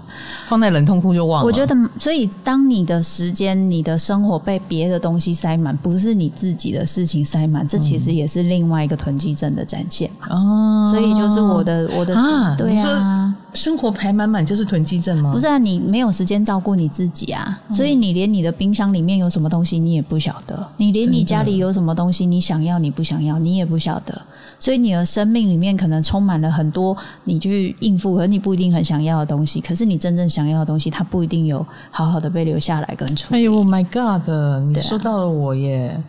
[0.48, 1.46] 放在冷冻库就忘了。
[1.46, 10.28] 我觉得，所以当你的时间、你的生活被别的东西塞满，不是你自己的事情塞满，这其实也是另外一个囤积症的展现嘛。
[10.30, 15.32] 哦，所以就是我的我的啊，对啊，生活排满满就是囤积症吗？
[15.32, 24.20] 不是啊，你没有时间照顾你自己啊，所以你连你的冰箱里面有什么东西你也不晓得，你连你家里有什么东西你想要你不想要你也不晓得。
[24.60, 29.60] 所以你的生命里面可能充满了很多你去应付，和你不一定很想要的东西。
[29.60, 33.40] 可是你真正想要的东西，它不一定有好好的被留下来跟处理。
[33.40, 34.28] 哎呦，My God！
[34.76, 36.02] 你说到了我耶。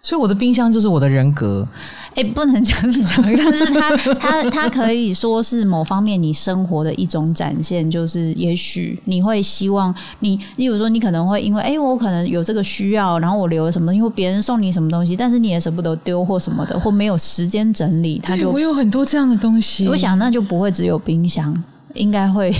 [0.00, 1.66] 所以我的冰箱就是我的人格，
[2.10, 19.86] 哎、欸，不能这样讲， 但是它它它可以说是某方面你生活的一种展现，就是也许你会希望你，例如说你可能会因为哎、欸，我可能有这个需要，然后我留了什么，因为别人送你什么东西，但是你也舍不得丢或什么的，或没有时间整理，它就 我有很多这样的东西。
[19.88, 21.52] 我想那就不会只有冰箱，
[21.94, 22.54] 应该会。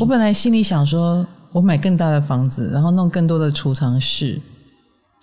[0.00, 4.40] 我本来心里想说，我买更大的房子，然后弄更多的储藏室。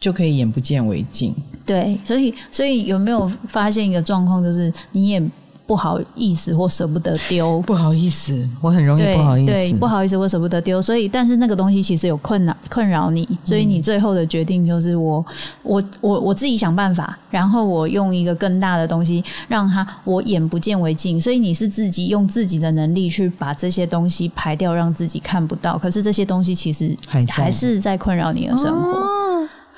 [0.02, 1.34] 就可以眼不见为净。
[1.66, 5.24] 对，所以所以有没有发现一个状况，就是你也
[5.68, 7.62] 不好意思或舍不得丢。
[7.62, 9.52] 不好意思，我很容易不好意思。
[9.54, 10.82] 对，对，不好意思，我舍不得丢。
[10.82, 15.24] 所以，但是那个东西其实有困扰困扰你，所以你最后的决定就是我
[15.64, 21.22] 我我我自己想办法，然后我用一个更大的东西让它我眼不见为净。
[21.22, 25.78] 所以你是自己用自己的能力去把这些东西排掉，让自己看不到。
[25.78, 26.98] 可是这些东西其实
[27.30, 29.22] 还是在困扰你的生活。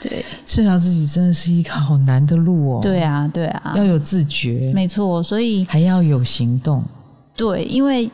[0.03, 2.79] 对，治疗自己真的是一个好难的路哦。
[2.81, 6.83] 对啊，对啊，要有自觉，没错，所以还要有行动。
[7.35, 8.09] 对，因为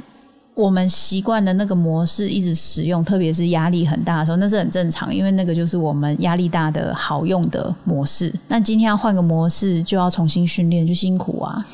[0.53, 8.33] 我们习惯的那个模式一直使用，特别是压力很大的时候，那是很正常，因为那个就是我们压力大的好用的模式。
[8.47, 11.65] 那今天要换个模式，就要重新训练，就辛苦啊。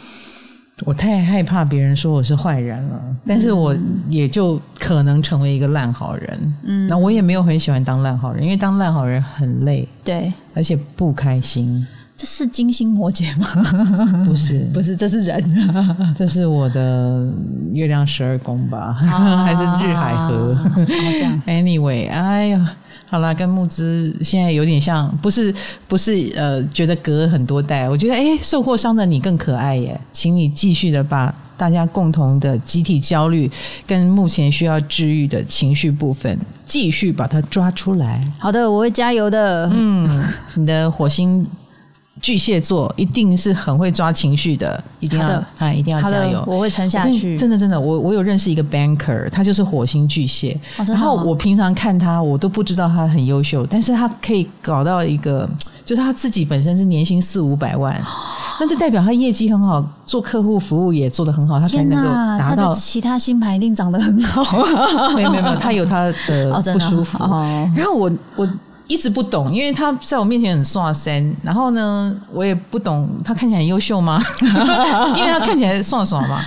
[0.83, 3.73] 我太害怕别人说我是坏人了，但是我
[4.09, 6.53] 也就可能成为一个烂好人。
[6.63, 11.85] 嗯，那我也没有很喜欢当烂好人，因为当烂好人很累，对，而且不开心。
[12.17, 13.47] 这是金星摩羯吗？
[14.25, 15.43] 不是， 不是，这是人，
[16.17, 17.25] 这是我的
[17.71, 18.97] 月亮十二宫吧？
[19.01, 20.53] 啊、还是日海河？
[20.53, 21.41] 啊、这样。
[21.45, 22.75] Anyway，哎呀。
[23.09, 25.53] 好啦，跟募资现在有点像，不是
[25.87, 33.49] 不是呃，觉得隔很多代，我觉得哎，受过伤的你更可爱耶，请你继续的把大家共同的集体焦虑
[33.85, 38.27] 跟目前需要治愈的情绪部分，继续把它抓出来。
[38.39, 39.69] 好的，我会加油的。
[39.73, 40.25] 嗯，
[40.55, 41.45] 你的火星。
[42.21, 46.41] 巨蟹座一定是很会抓情绪的，一定要啊的，一定要加油！
[46.47, 47.37] 我会撑下去。
[47.37, 50.57] 真的，真的，我我有认识一个 banker，他就是火星巨蟹。
[50.77, 55.47] 哦、然后我平常看他，我都不知道他很优秀，但是他可以搞到一个，
[55.83, 58.01] 就是他自己本身是年薪四五百万，
[58.59, 62.09] 那就代表他业绩很好，做客户服务也做得很好，他才能够
[62.39, 62.71] 达到。
[62.71, 64.41] 其他星盘一定长得很好。
[65.15, 67.19] 没有没有没有，他有他的 不舒服。
[67.75, 68.49] 然后我我。
[68.87, 74.21] 一直不懂，因为他在我面前很耍身，然后呢，我也不懂他看起来很优秀吗？
[74.41, 76.45] 因为他看起来耍耍嘛。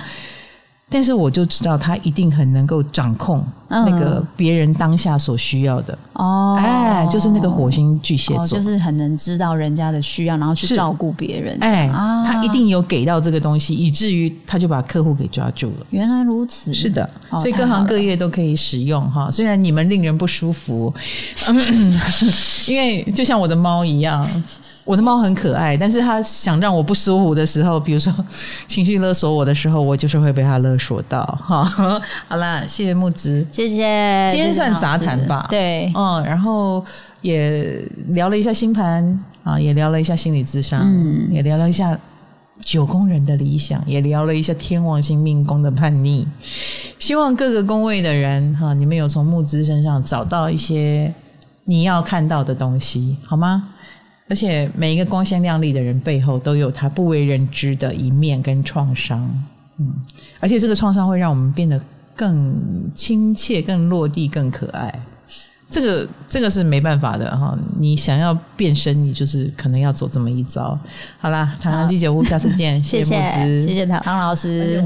[0.89, 11.55] 但是我就知道他一定很能够掌控那个别人当下所需要的哦，哎，就是那个火星巨蟹座，就是很能知道人家的需要，然后去照顾别人。
[11.61, 11.87] 哎，
[12.25, 15.85] 他一定有给到这个东西，以至于他就把客户给抓住了。
[15.91, 19.29] 原来如此，是的，所以各行各业都可以使用哈。
[19.29, 20.91] 虽然你们令人不舒服，
[22.67, 24.27] 因为就像我的猫一样。
[24.89, 28.11] 我的猫很可爱，但是它想让我不舒服的时候，比如说
[28.65, 31.23] 情绪勒索我的时候，我就是会被它勒索到。
[31.39, 31.63] 哈，
[32.27, 34.27] 好啦，谢谢木子，谢谢。
[34.31, 36.83] 今天算杂谈吧，对，嗯，然后
[37.21, 41.95] 也聊了一下星盘啊，也聊了一下心理智商，嗯，也聊了一下
[42.59, 46.27] 九宫人的理想，也聊了一下天王星命宫的叛逆。
[46.97, 51.13] 希望各个宫位的人哈，你们有从木之身上找到一些
[51.65, 53.67] 你要看到的东西，好吗？
[54.29, 59.27] 而且每一个光鲜亮丽的人背后都有他不为人知的一面跟创伤，
[59.77, 59.91] 嗯，
[60.39, 61.81] 而且这个创伤会让我们变得
[62.15, 62.55] 更
[62.93, 64.93] 亲切、更落地、更可爱。
[65.69, 70.77] 这个这个是没办法的哈，你想要变身，你就是可能要走这么一招。
[71.19, 74.83] 好啦，唐唐鸡酒屋，下次见， 谢谢木子，谢谢唐老师。